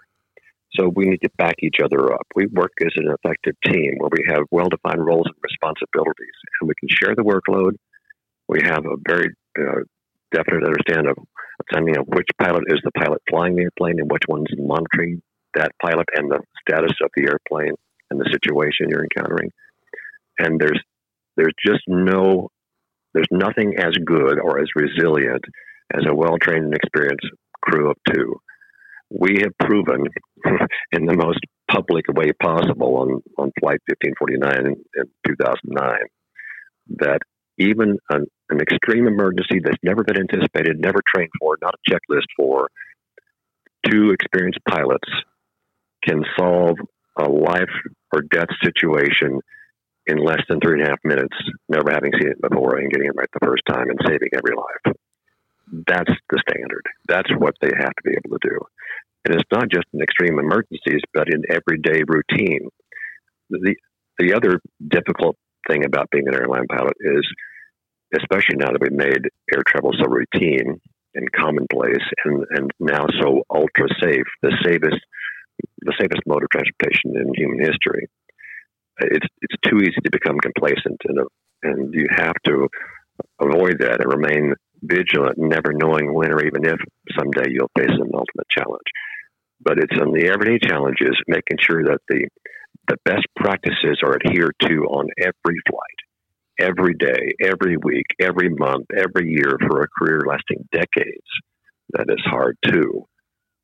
So 0.74 0.90
we 0.94 1.06
need 1.06 1.22
to 1.22 1.30
back 1.38 1.54
each 1.60 1.76
other 1.82 2.12
up. 2.12 2.26
We 2.34 2.46
work 2.46 2.72
as 2.82 2.92
an 2.96 3.14
effective 3.14 3.54
team 3.64 3.94
where 3.98 4.10
we 4.12 4.24
have 4.28 4.42
well 4.50 4.68
defined 4.68 5.04
roles 5.04 5.26
and 5.26 5.36
responsibilities, 5.42 6.36
and 6.60 6.68
we 6.68 6.74
can 6.78 6.88
share 6.90 7.14
the 7.14 7.22
workload. 7.22 7.72
We 8.48 8.60
have 8.64 8.84
a 8.84 8.96
very 9.08 9.30
uh, 9.58 9.82
definite 10.32 10.64
understanding 10.64 11.10
of 11.10 11.24
understanding 11.60 11.96
of 11.98 12.06
which 12.08 12.28
pilot 12.38 12.64
is 12.68 12.80
the 12.84 12.92
pilot 12.92 13.22
flying 13.30 13.56
the 13.56 13.62
airplane 13.62 13.98
and 13.98 14.10
which 14.10 14.24
one's 14.28 14.50
monitoring 14.58 15.22
that 15.54 15.72
pilot 15.82 16.06
and 16.14 16.30
the 16.30 16.40
status 16.60 16.92
of 17.02 17.10
the 17.16 17.28
airplane 17.30 17.72
and 18.10 18.20
the 18.20 18.28
situation 18.30 18.90
you're 18.90 19.04
encountering 19.04 19.50
and 20.38 20.60
there's 20.60 20.80
there's 21.36 21.54
just 21.64 21.82
no 21.86 22.48
there's 23.14 23.28
nothing 23.30 23.74
as 23.78 23.92
good 24.04 24.38
or 24.38 24.58
as 24.58 24.68
resilient 24.74 25.44
as 25.94 26.02
a 26.08 26.14
well 26.14 26.36
trained 26.40 26.64
and 26.64 26.74
experienced 26.74 27.26
crew 27.62 27.90
of 27.90 27.96
two. 28.12 28.36
We 29.10 29.38
have 29.42 29.52
proven 29.60 30.04
in 30.92 31.06
the 31.06 31.16
most 31.16 31.40
public 31.70 32.06
way 32.08 32.32
possible 32.42 32.96
on, 32.96 33.22
on 33.38 33.52
Flight 33.60 33.80
1549 33.86 34.66
in, 34.66 34.72
in 34.96 35.04
2009 35.26 35.98
that 36.98 37.18
even 37.58 37.98
an, 38.10 38.26
an 38.50 38.60
extreme 38.60 39.06
emergency 39.06 39.60
that's 39.62 39.78
never 39.82 40.04
been 40.04 40.18
anticipated, 40.18 40.78
never 40.78 41.00
trained 41.14 41.30
for, 41.40 41.56
not 41.62 41.74
a 41.74 41.90
checklist 41.90 42.26
for, 42.36 42.68
two 43.90 44.10
experienced 44.10 44.60
pilots 44.68 45.08
can 46.04 46.22
solve 46.38 46.76
a 47.18 47.28
life 47.28 47.72
or 48.12 48.22
death 48.22 48.48
situation 48.62 49.40
in 50.06 50.18
less 50.18 50.40
than 50.48 50.60
three 50.60 50.78
and 50.78 50.86
a 50.86 50.90
half 50.90 51.00
minutes, 51.02 51.36
never 51.68 51.90
having 51.90 52.12
seen 52.12 52.30
it 52.30 52.40
before 52.40 52.76
and 52.76 52.90
getting 52.92 53.08
it 53.08 53.16
right 53.16 53.28
the 53.32 53.44
first 53.44 53.62
time 53.68 53.88
and 53.90 53.98
saving 54.06 54.28
every 54.34 54.54
life. 54.54 54.96
That's 55.88 56.12
the 56.30 56.42
standard. 56.48 56.82
That's 57.08 57.30
what 57.38 57.54
they 57.60 57.70
have 57.76 57.90
to 57.90 58.02
be 58.04 58.12
able 58.12 58.38
to 58.38 58.48
do. 58.48 58.58
And 59.26 59.34
it's 59.34 59.50
not 59.50 59.68
just 59.68 59.86
in 59.92 60.00
extreme 60.00 60.38
emergencies, 60.38 61.02
but 61.12 61.26
in 61.26 61.42
everyday 61.50 62.02
routine. 62.06 62.68
The, 63.50 63.74
the 64.18 64.34
other 64.34 64.60
difficult 64.86 65.36
thing 65.68 65.84
about 65.84 66.10
being 66.10 66.28
an 66.28 66.34
airline 66.34 66.66
pilot 66.68 66.94
is, 67.00 67.26
especially 68.14 68.56
now 68.56 68.70
that 68.70 68.80
we've 68.80 68.92
made 68.92 69.26
air 69.52 69.62
travel 69.66 69.90
so 69.98 70.06
routine 70.06 70.80
and 71.16 71.32
commonplace 71.32 72.06
and, 72.24 72.44
and 72.50 72.70
now 72.78 73.06
so 73.20 73.42
ultra 73.50 73.88
safe, 74.00 74.26
the 74.42 74.52
safest 74.64 75.02
the 75.80 75.94
safest 75.98 76.20
mode 76.26 76.42
of 76.42 76.50
transportation 76.50 77.16
in 77.16 77.32
human 77.34 77.58
history. 77.58 78.06
It's 79.00 79.26
it's 79.40 79.56
too 79.66 79.78
easy 79.78 80.00
to 80.04 80.10
become 80.10 80.38
complacent 80.38 81.00
and 81.08 81.18
and 81.62 81.94
you 81.94 82.06
have 82.14 82.34
to 82.44 82.68
avoid 83.40 83.80
that 83.80 84.00
and 84.00 84.12
remain 84.12 84.54
vigilant, 84.82 85.38
never 85.38 85.72
knowing 85.72 86.12
when 86.12 86.32
or 86.32 86.44
even 86.44 86.64
if 86.64 86.78
someday 87.18 87.50
you'll 87.50 87.70
face 87.76 87.90
an 87.90 88.10
ultimate 88.14 88.48
challenge. 88.50 88.86
But 89.60 89.78
it's 89.78 89.98
on 89.98 90.12
the 90.12 90.28
everyday 90.28 90.58
challenges, 90.66 91.16
making 91.26 91.58
sure 91.60 91.82
that 91.84 92.00
the 92.08 92.28
the 92.88 92.96
best 93.04 93.26
practices 93.34 93.98
are 94.04 94.16
adhered 94.16 94.54
to 94.60 94.84
on 94.84 95.08
every 95.18 95.58
flight, 95.68 96.60
every 96.60 96.94
day, 96.94 97.34
every 97.42 97.76
week, 97.76 98.06
every 98.20 98.48
month, 98.48 98.86
every 98.96 99.28
year 99.30 99.58
for 99.66 99.82
a 99.82 99.88
career 99.88 100.20
lasting 100.24 100.68
decades. 100.70 101.26
That 101.90 102.06
is 102.08 102.22
hard 102.24 102.56
too. 102.64 103.06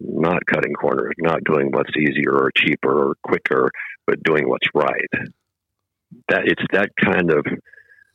Not 0.00 0.44
cutting 0.46 0.72
corners, 0.72 1.14
not 1.18 1.44
doing 1.44 1.70
what's 1.70 1.96
easier 1.96 2.32
or 2.32 2.50
cheaper 2.56 3.10
or 3.10 3.14
quicker, 3.22 3.70
but 4.06 4.22
doing 4.24 4.48
what's 4.48 4.66
right. 4.74 5.08
That 6.28 6.42
it's 6.46 6.62
that 6.72 6.90
kind 7.00 7.30
of 7.30 7.46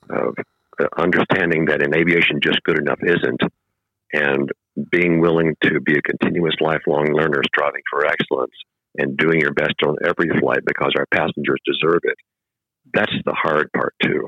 of 0.09 0.35
uh, 0.79 0.87
understanding 0.97 1.65
that 1.65 1.81
in 1.81 1.95
aviation 1.95 2.39
just 2.43 2.61
good 2.63 2.79
enough 2.79 2.99
isn't, 3.03 3.41
and 4.13 4.51
being 4.91 5.19
willing 5.19 5.55
to 5.63 5.79
be 5.81 5.97
a 5.97 6.01
continuous 6.01 6.55
lifelong 6.59 7.07
learner, 7.13 7.41
striving 7.45 7.81
for 7.89 8.05
excellence, 8.05 8.53
and 8.97 9.17
doing 9.17 9.39
your 9.39 9.53
best 9.53 9.75
on 9.85 9.95
every 10.03 10.29
flight 10.39 10.61
because 10.65 10.93
our 10.97 11.05
passengers 11.11 11.59
deserve 11.65 11.99
it. 12.03 12.15
That's 12.93 13.13
the 13.25 13.33
hard 13.33 13.71
part, 13.73 13.93
too. 14.01 14.27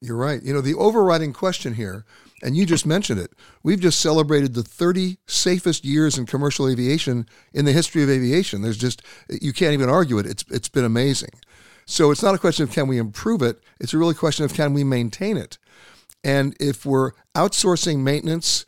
You're 0.00 0.16
right. 0.16 0.40
You 0.42 0.52
know, 0.52 0.60
the 0.60 0.74
overriding 0.74 1.32
question 1.32 1.74
here, 1.74 2.04
and 2.42 2.56
you 2.56 2.64
just 2.64 2.86
mentioned 2.86 3.18
it, 3.18 3.32
we've 3.64 3.80
just 3.80 3.98
celebrated 3.98 4.54
the 4.54 4.62
30 4.62 5.18
safest 5.26 5.84
years 5.84 6.16
in 6.16 6.26
commercial 6.26 6.68
aviation 6.68 7.26
in 7.52 7.64
the 7.64 7.72
history 7.72 8.04
of 8.04 8.10
aviation. 8.10 8.62
There's 8.62 8.78
just, 8.78 9.02
you 9.28 9.52
can't 9.52 9.72
even 9.72 9.88
argue 9.88 10.18
it. 10.18 10.26
It's, 10.26 10.44
it's 10.50 10.68
been 10.68 10.84
amazing. 10.84 11.30
So 11.84 12.12
it's 12.12 12.22
not 12.22 12.34
a 12.34 12.38
question 12.38 12.62
of 12.62 12.70
can 12.70 12.86
we 12.86 12.98
improve 12.98 13.42
it, 13.42 13.60
it's 13.80 13.94
a 13.94 13.98
really 13.98 14.14
question 14.14 14.44
of 14.44 14.54
can 14.54 14.72
we 14.72 14.84
maintain 14.84 15.36
it. 15.36 15.58
And 16.22 16.54
if 16.60 16.84
we're 16.84 17.12
outsourcing 17.34 18.00
maintenance 18.00 18.66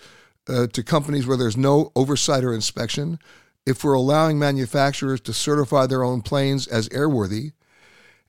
uh, 0.50 0.66
to 0.68 0.82
companies 0.82 1.26
where 1.26 1.36
there's 1.36 1.56
no 1.56 1.92
oversight 1.94 2.44
or 2.44 2.52
inspection, 2.52 3.18
if 3.66 3.84
we're 3.84 3.94
allowing 3.94 4.38
manufacturers 4.38 5.20
to 5.22 5.32
certify 5.32 5.86
their 5.86 6.02
own 6.02 6.22
planes 6.22 6.66
as 6.66 6.88
airworthy, 6.88 7.52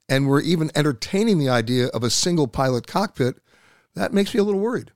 and 0.07 0.27
we're 0.27 0.41
even 0.41 0.69
entertaining 0.75 1.39
the 1.39 1.49
idea 1.49 1.87
of 1.87 2.03
a 2.03 2.09
single 2.09 2.47
pilot 2.47 2.85
cockpit, 2.85 3.35
that 3.95 4.13
makes 4.13 4.33
me 4.33 4.39
a 4.39 4.43
little 4.43 4.59
worried. 4.59 4.91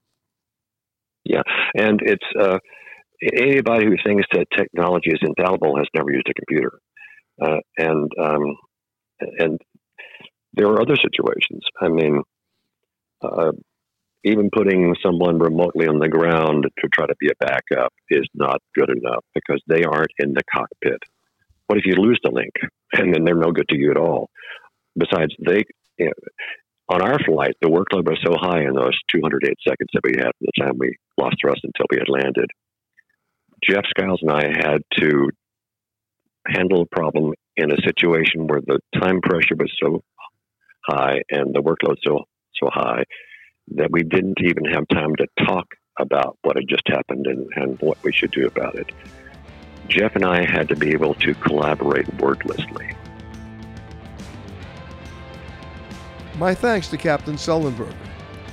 Yeah, 1.23 1.41
and 1.75 1.99
it's 2.03 2.25
uh, 2.39 2.59
anybody 3.33 3.85
who 3.85 3.95
thinks 4.05 4.25
that 4.33 4.45
technology 4.55 5.09
is 5.09 5.19
infallible 5.21 5.77
has 5.77 5.87
never 5.95 6.11
used 6.11 6.27
a 6.29 6.33
computer, 6.33 6.79
uh, 7.41 7.59
and 7.77 8.11
um, 8.21 8.55
and 9.39 9.59
there 10.53 10.67
are 10.67 10.81
other 10.81 10.95
situations. 10.95 11.63
I 11.81 11.87
mean, 11.89 12.21
uh, 13.21 13.51
even 14.25 14.49
putting 14.51 14.95
someone 15.03 15.37
remotely 15.37 15.87
on 15.87 15.99
the 15.99 16.09
ground 16.09 16.65
to 16.79 16.87
try 16.91 17.05
to 17.05 17.15
be 17.19 17.29
a 17.29 17.45
backup 17.45 17.93
is 18.09 18.27
not 18.33 18.59
good 18.73 18.89
enough 18.89 19.23
because 19.35 19.61
they 19.67 19.83
aren't 19.83 20.11
in 20.17 20.33
the 20.33 20.41
cockpit. 20.51 20.99
What 21.67 21.77
if 21.77 21.85
you 21.85 21.93
lose 21.93 22.19
the 22.23 22.31
link 22.31 22.51
and 22.93 23.13
then 23.13 23.23
they're 23.23 23.35
no 23.35 23.51
good 23.51 23.69
to 23.69 23.77
you 23.77 23.91
at 23.91 23.97
all? 23.97 24.29
Besides, 24.97 25.33
they 25.45 25.63
you 25.97 26.07
know, 26.07 26.11
on 26.89 27.01
our 27.01 27.19
flight, 27.19 27.53
the 27.61 27.69
workload 27.69 28.05
was 28.05 28.19
so 28.25 28.35
high 28.35 28.61
in 28.61 28.73
those 28.73 28.97
208 29.11 29.55
seconds 29.67 29.89
that 29.93 30.01
we 30.03 30.13
had 30.17 30.31
from 30.37 30.47
the 30.47 30.63
time 30.63 30.73
we 30.77 30.97
lost 31.19 31.35
thrust 31.41 31.61
until 31.63 31.85
we 31.91 31.97
had 31.97 32.09
landed. 32.09 32.49
Jeff 33.63 33.85
Skiles 33.89 34.19
and 34.21 34.31
I 34.31 34.45
had 34.45 34.81
to 34.99 35.29
handle 36.47 36.81
a 36.81 36.95
problem 36.95 37.33
in 37.57 37.71
a 37.71 37.81
situation 37.83 38.47
where 38.47 38.61
the 38.61 38.79
time 38.99 39.21
pressure 39.21 39.55
was 39.57 39.71
so 39.81 40.03
high 40.85 41.21
and 41.29 41.55
the 41.55 41.61
workload 41.61 41.95
so 42.05 42.25
so 42.61 42.69
high 42.71 43.03
that 43.73 43.91
we 43.91 44.03
didn't 44.03 44.39
even 44.41 44.65
have 44.65 44.87
time 44.89 45.15
to 45.15 45.27
talk 45.45 45.75
about 45.99 46.37
what 46.43 46.55
had 46.55 46.67
just 46.67 46.87
happened 46.87 47.25
and, 47.27 47.47
and 47.55 47.79
what 47.79 48.01
we 48.03 48.11
should 48.11 48.31
do 48.31 48.45
about 48.45 48.75
it. 48.75 48.91
Jeff 49.87 50.15
and 50.15 50.25
I 50.25 50.45
had 50.45 50.67
to 50.69 50.75
be 50.75 50.91
able 50.91 51.13
to 51.15 51.33
collaborate 51.35 52.11
wordlessly. 52.15 52.95
My 56.37 56.53
thanks 56.53 56.89
to 56.89 56.97
Captain 56.97 57.35
Sullenberger. 57.35 57.93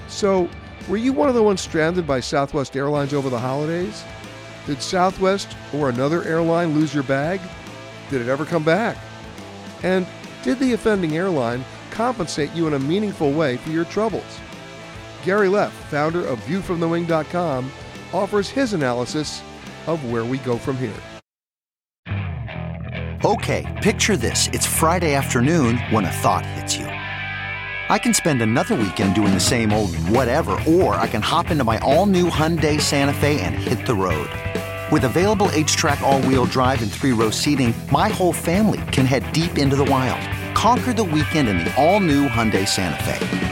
So, 0.09 0.48
were 0.88 0.96
you 0.96 1.12
one 1.12 1.29
of 1.29 1.35
the 1.35 1.42
ones 1.42 1.61
stranded 1.61 2.07
by 2.07 2.20
Southwest 2.20 2.77
Airlines 2.77 3.14
over 3.14 3.31
the 3.31 3.38
holidays? 3.38 4.05
Did 4.66 4.83
Southwest 4.83 5.57
or 5.72 5.88
another 5.88 6.22
airline 6.25 6.75
lose 6.75 6.94
your 6.94 7.03
bag? 7.03 7.40
Did 8.11 8.20
it 8.20 8.29
ever 8.29 8.44
come 8.44 8.64
back? 8.64 8.96
And 9.83 10.07
did 10.42 10.59
the 10.59 10.75
offending 10.75 11.16
airline 11.16 11.64
compensate 11.90 12.53
you 12.53 12.66
in 12.66 12.75
a 12.75 12.79
meaningful 12.79 13.33
way 13.33 13.57
for 13.57 13.70
your 13.70 13.85
troubles? 13.87 14.38
Gary 15.22 15.48
Leff, 15.48 15.72
founder 15.90 16.26
of 16.26 16.40
ViewFromTheWing.com, 16.40 17.70
offers 18.12 18.48
his 18.48 18.72
analysis 18.72 19.42
of 19.87 20.11
where 20.11 20.24
we 20.24 20.38
go 20.38 20.56
from 20.56 20.76
here. 20.76 20.92
Okay, 23.24 23.64
picture 23.82 24.16
this. 24.16 24.48
It's 24.48 24.66
Friday 24.66 25.14
afternoon 25.14 25.78
when 25.90 26.04
a 26.04 26.11
thought 26.11 26.44
hits 26.44 26.76
you. 26.76 26.87
I 26.87 27.98
can 27.98 28.14
spend 28.14 28.42
another 28.42 28.74
weekend 28.74 29.14
doing 29.14 29.32
the 29.32 29.38
same 29.38 29.72
old 29.72 29.94
whatever, 30.08 30.58
or 30.66 30.96
I 30.96 31.06
can 31.06 31.22
hop 31.22 31.50
into 31.50 31.62
my 31.62 31.78
all 31.78 32.06
new 32.06 32.28
Hyundai 32.28 32.80
Santa 32.80 33.14
Fe 33.14 33.40
and 33.40 33.54
hit 33.54 33.87
the 33.87 33.94
road. 33.94 34.28
With 34.90 35.04
available 35.04 35.46
HTRAC, 35.48 36.00
all 36.00 36.20
wheel 36.22 36.46
drive, 36.46 36.82
and 36.82 36.90
three 36.90 37.12
row 37.12 37.30
seating, 37.30 37.72
my 37.92 38.08
whole 38.08 38.32
family 38.32 38.80
can 38.90 39.06
head 39.06 39.30
deep 39.32 39.56
into 39.56 39.76
the 39.76 39.85
wild. 39.85 40.20
Conquer 40.56 40.92
the 40.92 41.04
weekend 41.04 41.48
in 41.48 41.58
the 41.58 41.72
all 41.76 42.00
new 42.00 42.26
Hyundai 42.28 42.66
Santa 42.66 43.02
Fe. 43.04 43.51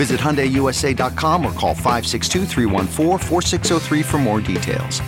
Visit 0.00 0.18
HyundaiUSA.com 0.18 1.44
or 1.44 1.52
call 1.52 1.74
562 1.74 2.46
for 4.02 4.18
more 4.18 4.40
details. 4.40 5.02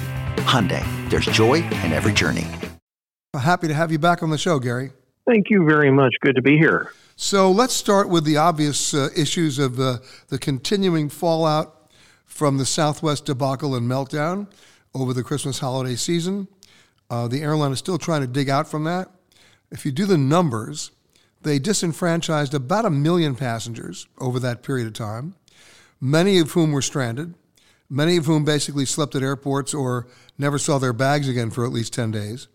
Hyundai, 0.45 0.85
there's 1.09 1.25
joy 1.25 1.65
in 1.65 1.95
every 1.95 2.13
journey. 2.13 2.47
Happy 3.35 3.69
to 3.69 3.73
have 3.73 3.91
you 3.91 3.99
back 3.99 4.23
on 4.23 4.29
the 4.29 4.37
show, 4.37 4.59
Gary. 4.59 4.91
Thank 5.27 5.49
you 5.49 5.65
very 5.65 5.91
much. 5.91 6.15
Good 6.21 6.37
to 6.37 6.43
be 6.43 6.59
here. 6.59 6.93
So 7.17 7.51
let's 7.51 7.73
start 7.73 8.11
with 8.11 8.27
the 8.27 8.37
obvious 8.37 8.93
uh, 8.93 9.09
issues 9.17 9.59
of 9.59 9.81
uh, 9.81 10.01
the 10.29 10.39
continuing 10.39 11.09
fallout 11.09 11.91
from 12.27 12.59
the 12.59 12.67
Southwest 12.67 13.25
debacle 13.25 13.75
and 13.75 13.91
meltdown 13.91 14.47
over 14.95 15.15
the 15.15 15.23
Christmas 15.23 15.61
holiday 15.61 15.97
season. 15.97 16.49
Uh, 17.09 17.29
the 17.29 17.41
airline 17.41 17.73
is 17.73 17.79
still 17.79 17.97
trying 17.97 18.21
to 18.21 18.27
dig 18.27 18.51
out 18.51 18.69
from 18.69 18.85
that. 18.85 19.09
If 19.71 19.87
you 19.87 19.91
do 19.91 20.05
the 20.05 20.19
numbers, 20.19 20.91
they 21.43 21.59
disenfranchised 21.59 22.55
about 22.55 22.85
a 22.85 22.91
million 22.91 23.35
passengers 23.35 24.07
over 24.19 24.39
that 24.41 24.63
period 24.63 24.87
of 24.87 24.93
time, 24.93 25.35
many 26.01 26.39
of 26.39 26.53
whom 26.53 26.73
were 26.73 26.83
stranded, 26.83 27.35
many 27.89 28.17
of 28.17 28.27
whom 28.27 28.45
basically 28.45 28.85
slept 28.85 29.15
at 29.15 29.23
airports 29.23 29.75
or 29.75 30.07
never 30.39 30.59
saw 30.59 30.79
their 30.79 30.93
bags 30.93 31.29
again 31.29 31.51
for 31.51 31.65
at 31.65 31.73
least 31.73 31.93
10 31.93 32.11
days. 32.11 32.49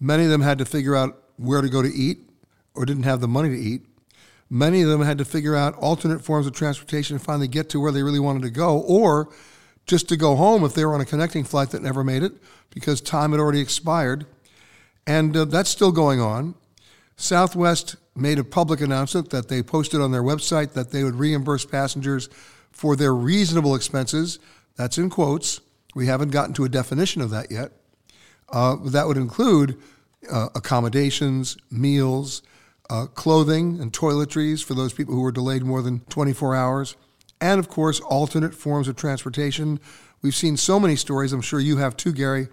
Many 0.00 0.24
of 0.24 0.30
them 0.30 0.42
had 0.42 0.58
to 0.58 0.64
figure 0.64 0.96
out 0.96 1.22
where 1.36 1.60
to 1.60 1.68
go 1.68 1.82
to 1.82 1.88
eat 1.88 2.28
or 2.74 2.84
didn't 2.84 3.04
have 3.04 3.20
the 3.20 3.28
money 3.28 3.50
to 3.50 3.58
eat. 3.58 3.86
Many 4.50 4.82
of 4.82 4.88
them 4.88 5.02
had 5.02 5.18
to 5.18 5.24
figure 5.24 5.56
out 5.56 5.74
alternate 5.76 6.22
forms 6.22 6.46
of 6.46 6.52
transportation 6.52 7.18
to 7.18 7.24
finally 7.24 7.48
get 7.48 7.68
to 7.70 7.80
where 7.80 7.92
they 7.92 8.02
really 8.02 8.18
wanted 8.20 8.42
to 8.42 8.50
go, 8.50 8.80
or 8.80 9.30
just 9.86 10.08
to 10.10 10.16
go 10.16 10.36
home 10.36 10.62
if 10.64 10.74
they 10.74 10.84
were 10.84 10.94
on 10.94 11.00
a 11.00 11.06
connecting 11.06 11.44
flight 11.44 11.70
that 11.70 11.82
never 11.82 12.04
made 12.04 12.22
it 12.22 12.32
because 12.70 13.00
time 13.00 13.30
had 13.30 13.40
already 13.40 13.60
expired. 13.60 14.26
And 15.06 15.36
uh, 15.36 15.44
that's 15.46 15.70
still 15.70 15.92
going 15.92 16.20
on. 16.20 16.54
Southwest 17.16 17.96
made 18.14 18.38
a 18.38 18.44
public 18.44 18.80
announcement 18.80 19.30
that 19.30 19.48
they 19.48 19.62
posted 19.62 20.00
on 20.00 20.12
their 20.12 20.22
website 20.22 20.72
that 20.72 20.90
they 20.90 21.04
would 21.04 21.14
reimburse 21.14 21.64
passengers 21.64 22.28
for 22.70 22.96
their 22.96 23.14
reasonable 23.14 23.74
expenses. 23.74 24.38
That's 24.76 24.98
in 24.98 25.10
quotes. 25.10 25.60
We 25.94 26.06
haven't 26.06 26.30
gotten 26.30 26.54
to 26.54 26.64
a 26.64 26.68
definition 26.68 27.22
of 27.22 27.30
that 27.30 27.50
yet. 27.50 27.72
Uh, 28.48 28.76
that 28.84 29.06
would 29.06 29.16
include 29.16 29.80
uh, 30.30 30.48
accommodations, 30.54 31.56
meals, 31.70 32.42
uh, 32.90 33.06
clothing, 33.06 33.80
and 33.80 33.92
toiletries 33.92 34.62
for 34.62 34.74
those 34.74 34.92
people 34.92 35.14
who 35.14 35.22
were 35.22 35.32
delayed 35.32 35.62
more 35.62 35.82
than 35.82 36.00
24 36.00 36.54
hours, 36.54 36.96
and 37.40 37.58
of 37.58 37.68
course, 37.68 38.00
alternate 38.00 38.54
forms 38.54 38.88
of 38.88 38.96
transportation, 38.96 39.80
We've 40.22 40.36
seen 40.36 40.56
so 40.56 40.78
many 40.78 40.94
stories, 40.94 41.32
I'm 41.32 41.40
sure 41.40 41.58
you 41.58 41.78
have 41.78 41.96
too, 41.96 42.12
Gary, 42.12 42.46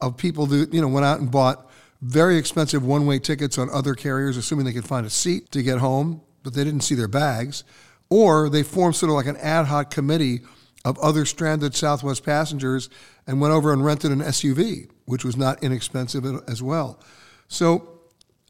of 0.00 0.16
people 0.16 0.46
that, 0.46 0.72
you 0.72 0.80
know, 0.80 0.88
went 0.88 1.04
out 1.04 1.20
and 1.20 1.30
bought 1.30 1.70
very 2.06 2.36
expensive 2.36 2.84
one 2.84 3.06
way 3.06 3.18
tickets 3.18 3.58
on 3.58 3.68
other 3.70 3.94
carriers, 3.94 4.36
assuming 4.36 4.64
they 4.64 4.72
could 4.72 4.86
find 4.86 5.04
a 5.06 5.10
seat 5.10 5.50
to 5.50 5.62
get 5.62 5.78
home, 5.78 6.22
but 6.42 6.54
they 6.54 6.62
didn't 6.62 6.82
see 6.82 6.94
their 6.94 7.08
bags. 7.08 7.64
Or 8.08 8.48
they 8.48 8.62
formed 8.62 8.94
sort 8.94 9.10
of 9.10 9.16
like 9.16 9.26
an 9.26 9.36
ad 9.38 9.66
hoc 9.66 9.90
committee 9.90 10.40
of 10.84 10.96
other 11.00 11.24
stranded 11.24 11.74
Southwest 11.74 12.24
passengers 12.24 12.88
and 13.26 13.40
went 13.40 13.52
over 13.52 13.72
and 13.72 13.84
rented 13.84 14.12
an 14.12 14.20
SUV, 14.20 14.88
which 15.06 15.24
was 15.24 15.36
not 15.36 15.60
inexpensive 15.64 16.24
as 16.46 16.62
well. 16.62 17.00
So 17.48 17.98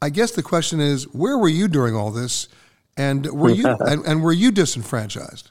I 0.02 0.10
guess 0.10 0.32
the 0.32 0.42
question 0.42 0.78
is, 0.78 1.04
where 1.14 1.38
were 1.38 1.48
you 1.48 1.66
during 1.66 1.96
all 1.96 2.10
this, 2.10 2.48
and 2.98 3.26
were 3.26 3.50
you 3.50 3.66
and, 3.80 4.04
and 4.04 4.22
were 4.22 4.32
you 4.34 4.50
disenfranchised? 4.50 5.50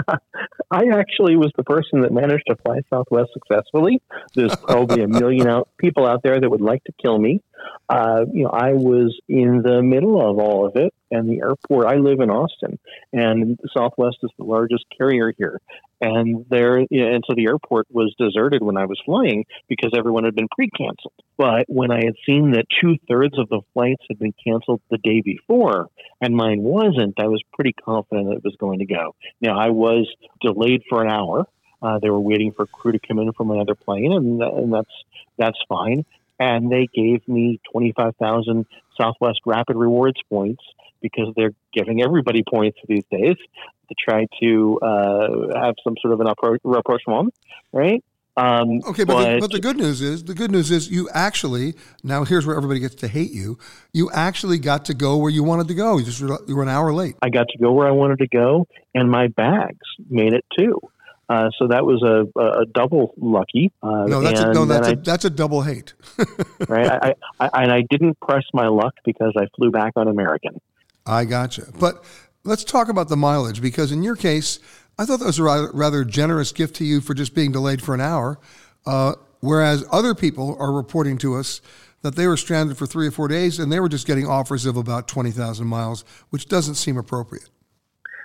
I 0.70 0.84
actually 0.92 1.36
was 1.36 1.52
the 1.56 1.64
person 1.64 2.00
that 2.02 2.12
managed 2.12 2.44
to 2.48 2.56
fly 2.56 2.80
Southwest 2.92 3.30
successfully. 3.32 4.00
There's 4.34 4.54
probably 4.56 5.02
a 5.02 5.08
million 5.08 5.48
out, 5.48 5.68
people 5.78 6.06
out 6.06 6.22
there 6.22 6.40
that 6.40 6.48
would 6.48 6.60
like 6.60 6.82
to 6.84 6.92
kill 7.00 7.18
me. 7.18 7.42
Uh, 7.88 8.24
you 8.32 8.44
know, 8.44 8.50
I 8.50 8.72
was 8.72 9.18
in 9.28 9.62
the 9.62 9.82
middle 9.82 10.20
of 10.20 10.38
all 10.38 10.66
of 10.66 10.76
it, 10.76 10.92
and 11.14 11.28
the 11.28 11.40
airport. 11.40 11.86
I 11.86 11.96
live 11.96 12.20
in 12.20 12.30
Austin, 12.30 12.78
and 13.12 13.58
Southwest 13.72 14.18
is 14.22 14.30
the 14.36 14.44
largest 14.44 14.84
carrier 14.96 15.32
here. 15.36 15.60
And 16.00 16.44
there, 16.50 16.76
and 16.76 17.24
so 17.26 17.34
the 17.34 17.46
airport 17.46 17.86
was 17.90 18.14
deserted 18.18 18.62
when 18.62 18.76
I 18.76 18.84
was 18.84 19.00
flying 19.04 19.44
because 19.68 19.92
everyone 19.96 20.24
had 20.24 20.34
been 20.34 20.48
pre-canceled. 20.48 21.14
But 21.38 21.64
when 21.68 21.90
I 21.90 22.04
had 22.04 22.14
seen 22.26 22.50
that 22.52 22.66
two 22.80 22.96
thirds 23.08 23.38
of 23.38 23.48
the 23.48 23.62
flights 23.72 24.02
had 24.08 24.18
been 24.18 24.34
canceled 24.44 24.82
the 24.90 24.98
day 24.98 25.22
before, 25.22 25.88
and 26.20 26.36
mine 26.36 26.62
wasn't, 26.62 27.18
I 27.18 27.28
was 27.28 27.42
pretty 27.54 27.72
confident 27.72 28.28
that 28.28 28.36
it 28.36 28.44
was 28.44 28.56
going 28.58 28.80
to 28.80 28.86
go. 28.86 29.14
Now 29.40 29.58
I 29.58 29.70
was 29.70 30.12
delayed 30.42 30.82
for 30.88 31.02
an 31.02 31.10
hour. 31.10 31.46
Uh, 31.80 31.98
they 32.00 32.10
were 32.10 32.20
waiting 32.20 32.52
for 32.52 32.66
crew 32.66 32.92
to 32.92 32.98
come 32.98 33.18
in 33.18 33.32
from 33.32 33.50
another 33.50 33.74
plane, 33.74 34.12
and, 34.12 34.42
and 34.42 34.72
that's 34.72 34.94
that's 35.38 35.58
fine 35.68 36.04
and 36.38 36.70
they 36.70 36.88
gave 36.92 37.26
me 37.28 37.60
25,000 37.72 38.66
Southwest 39.00 39.40
Rapid 39.46 39.76
Rewards 39.76 40.20
points 40.28 40.62
because 41.00 41.32
they're 41.36 41.52
giving 41.72 42.02
everybody 42.02 42.42
points 42.48 42.78
these 42.88 43.04
days 43.10 43.36
to 43.88 43.94
try 43.98 44.26
to 44.40 44.78
uh, 44.80 45.60
have 45.60 45.74
some 45.84 45.94
sort 46.00 46.14
of 46.14 46.20
an 46.20 46.32
rapprochement, 46.64 47.34
right? 47.72 48.02
Um, 48.36 48.80
okay, 48.88 49.04
but, 49.04 49.14
but, 49.14 49.34
the, 49.34 49.40
but 49.40 49.52
the 49.52 49.60
good 49.60 49.76
news 49.76 50.00
is 50.00 50.24
the 50.24 50.34
good 50.34 50.50
news 50.50 50.72
is 50.72 50.90
you 50.90 51.08
actually 51.10 51.74
now 52.02 52.24
here's 52.24 52.44
where 52.44 52.56
everybody 52.56 52.80
gets 52.80 52.96
to 52.96 53.08
hate 53.08 53.30
you. 53.30 53.58
You 53.92 54.10
actually 54.10 54.58
got 54.58 54.86
to 54.86 54.94
go 54.94 55.16
where 55.18 55.30
you 55.30 55.44
wanted 55.44 55.68
to 55.68 55.74
go. 55.74 55.98
You 55.98 56.04
just 56.04 56.20
you 56.20 56.56
were 56.56 56.62
an 56.62 56.68
hour 56.68 56.92
late. 56.92 57.14
I 57.22 57.28
got 57.28 57.46
to 57.50 57.58
go 57.58 57.72
where 57.72 57.86
I 57.86 57.92
wanted 57.92 58.18
to 58.18 58.26
go, 58.26 58.66
and 58.92 59.08
my 59.08 59.28
bags 59.28 59.86
made 60.10 60.32
it 60.32 60.44
too. 60.58 60.80
Uh, 61.28 61.50
so 61.58 61.68
that 61.68 61.86
was 61.86 62.02
a, 62.02 62.38
a 62.38 62.66
double 62.66 63.14
lucky. 63.16 63.72
Uh, 63.82 64.04
no, 64.06 64.20
that's 64.20 64.40
a, 64.40 64.52
no, 64.52 64.64
that's 64.64 64.88
a, 64.88 64.90
I, 64.90 64.94
that's 64.94 65.24
a 65.24 65.30
double 65.30 65.62
hate. 65.62 65.94
right, 66.68 66.90
I, 66.90 67.14
I, 67.40 67.62
and 67.62 67.72
I 67.72 67.82
didn't 67.88 68.18
press 68.20 68.44
my 68.52 68.68
luck 68.68 68.94
because 69.04 69.32
I 69.36 69.46
flew 69.56 69.70
back 69.70 69.94
on 69.96 70.08
American. 70.08 70.60
I 71.06 71.24
gotcha. 71.24 71.66
But 71.78 72.04
let's 72.44 72.64
talk 72.64 72.88
about 72.88 73.08
the 73.08 73.16
mileage 73.16 73.62
because 73.62 73.90
in 73.90 74.02
your 74.02 74.16
case, 74.16 74.58
I 74.98 75.06
thought 75.06 75.20
that 75.20 75.26
was 75.26 75.38
a 75.38 75.42
rather, 75.42 75.70
rather 75.72 76.04
generous 76.04 76.52
gift 76.52 76.76
to 76.76 76.84
you 76.84 77.00
for 77.00 77.14
just 77.14 77.34
being 77.34 77.52
delayed 77.52 77.82
for 77.82 77.94
an 77.94 78.00
hour, 78.00 78.38
uh, 78.86 79.14
whereas 79.40 79.84
other 79.90 80.14
people 80.14 80.56
are 80.58 80.72
reporting 80.72 81.18
to 81.18 81.36
us 81.36 81.60
that 82.02 82.16
they 82.16 82.26
were 82.26 82.36
stranded 82.36 82.76
for 82.76 82.86
three 82.86 83.06
or 83.06 83.10
four 83.10 83.28
days 83.28 83.58
and 83.58 83.72
they 83.72 83.80
were 83.80 83.88
just 83.88 84.06
getting 84.06 84.26
offers 84.26 84.66
of 84.66 84.76
about 84.76 85.08
twenty 85.08 85.30
thousand 85.30 85.66
miles, 85.66 86.04
which 86.30 86.46
doesn't 86.48 86.74
seem 86.74 86.98
appropriate. 86.98 87.48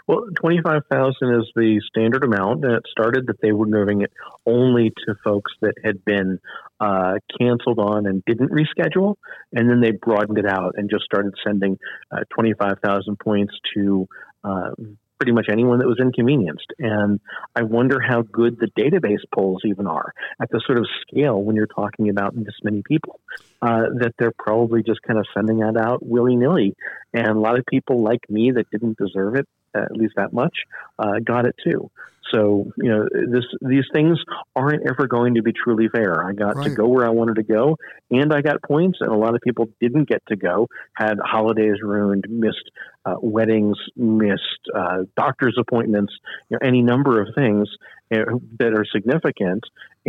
Well, 0.09 0.25
twenty-five 0.41 0.87
thousand 0.89 1.35
is 1.39 1.51
the 1.55 1.79
standard 1.87 2.23
amount, 2.23 2.65
and 2.65 2.73
it 2.73 2.83
started 2.89 3.27
that 3.27 3.39
they 3.43 3.51
were 3.51 3.67
moving 3.67 4.01
it 4.01 4.11
only 4.43 4.89
to 5.05 5.13
folks 5.23 5.51
that 5.61 5.75
had 5.85 6.03
been 6.03 6.39
uh, 6.79 7.19
canceled 7.39 7.77
on 7.77 8.07
and 8.07 8.23
didn't 8.25 8.49
reschedule, 8.49 9.17
and 9.53 9.69
then 9.69 9.81
they 9.81 9.91
broadened 9.91 10.39
it 10.39 10.47
out 10.47 10.73
and 10.77 10.89
just 10.89 11.03
started 11.03 11.35
sending 11.45 11.77
uh, 12.11 12.21
twenty-five 12.33 12.79
thousand 12.83 13.19
points 13.19 13.53
to 13.75 14.07
uh, 14.43 14.71
pretty 15.19 15.31
much 15.31 15.45
anyone 15.47 15.77
that 15.77 15.87
was 15.87 15.99
inconvenienced. 16.01 16.73
And 16.79 17.19
I 17.55 17.61
wonder 17.61 17.99
how 17.99 18.23
good 18.23 18.57
the 18.57 18.71
database 18.81 19.21
polls 19.31 19.61
even 19.63 19.85
are 19.85 20.11
at 20.41 20.49
the 20.49 20.59
sort 20.65 20.79
of 20.79 20.87
scale 21.03 21.39
when 21.39 21.55
you're 21.55 21.67
talking 21.67 22.09
about 22.09 22.33
this 22.35 22.55
many 22.63 22.81
people. 22.81 23.19
Uh, 23.61 23.83
that 23.99 24.13
they're 24.17 24.33
probably 24.39 24.81
just 24.81 25.03
kind 25.03 25.19
of 25.19 25.27
sending 25.35 25.59
that 25.59 25.77
out 25.77 26.03
willy 26.03 26.35
nilly. 26.35 26.75
And 27.13 27.27
a 27.27 27.39
lot 27.39 27.59
of 27.59 27.65
people 27.67 28.01
like 28.01 28.21
me 28.27 28.51
that 28.55 28.71
didn't 28.71 28.97
deserve 28.97 29.35
it 29.35 29.47
at 29.75 29.91
least 29.91 30.13
that 30.17 30.33
much, 30.33 30.55
uh, 30.97 31.19
got 31.23 31.45
it 31.45 31.55
too. 31.63 31.89
So 32.31 32.71
you 32.77 32.89
know, 32.89 33.07
this 33.11 33.45
these 33.61 33.85
things 33.93 34.19
aren't 34.55 34.83
ever 34.87 35.07
going 35.07 35.35
to 35.35 35.41
be 35.41 35.51
truly 35.51 35.87
fair. 35.87 36.23
I 36.23 36.33
got 36.33 36.55
right. 36.55 36.69
to 36.69 36.75
go 36.75 36.87
where 36.87 37.05
I 37.05 37.09
wanted 37.09 37.35
to 37.35 37.43
go, 37.43 37.77
and 38.11 38.33
I 38.33 38.41
got 38.41 38.61
points, 38.61 38.99
and 39.01 39.11
a 39.11 39.17
lot 39.17 39.35
of 39.35 39.41
people 39.41 39.67
didn't 39.79 40.07
get 40.07 40.21
to 40.27 40.35
go, 40.35 40.67
had 40.93 41.17
holidays 41.23 41.77
ruined, 41.81 42.25
missed 42.29 42.71
uh, 43.05 43.15
weddings, 43.21 43.77
missed 43.95 44.69
uh, 44.75 45.03
doctor's 45.17 45.57
appointments, 45.59 46.13
you 46.49 46.57
know, 46.61 46.67
any 46.67 46.81
number 46.81 47.21
of 47.21 47.29
things 47.33 47.67
uh, 48.13 48.17
that 48.59 48.73
are 48.73 48.85
significant 48.91 49.63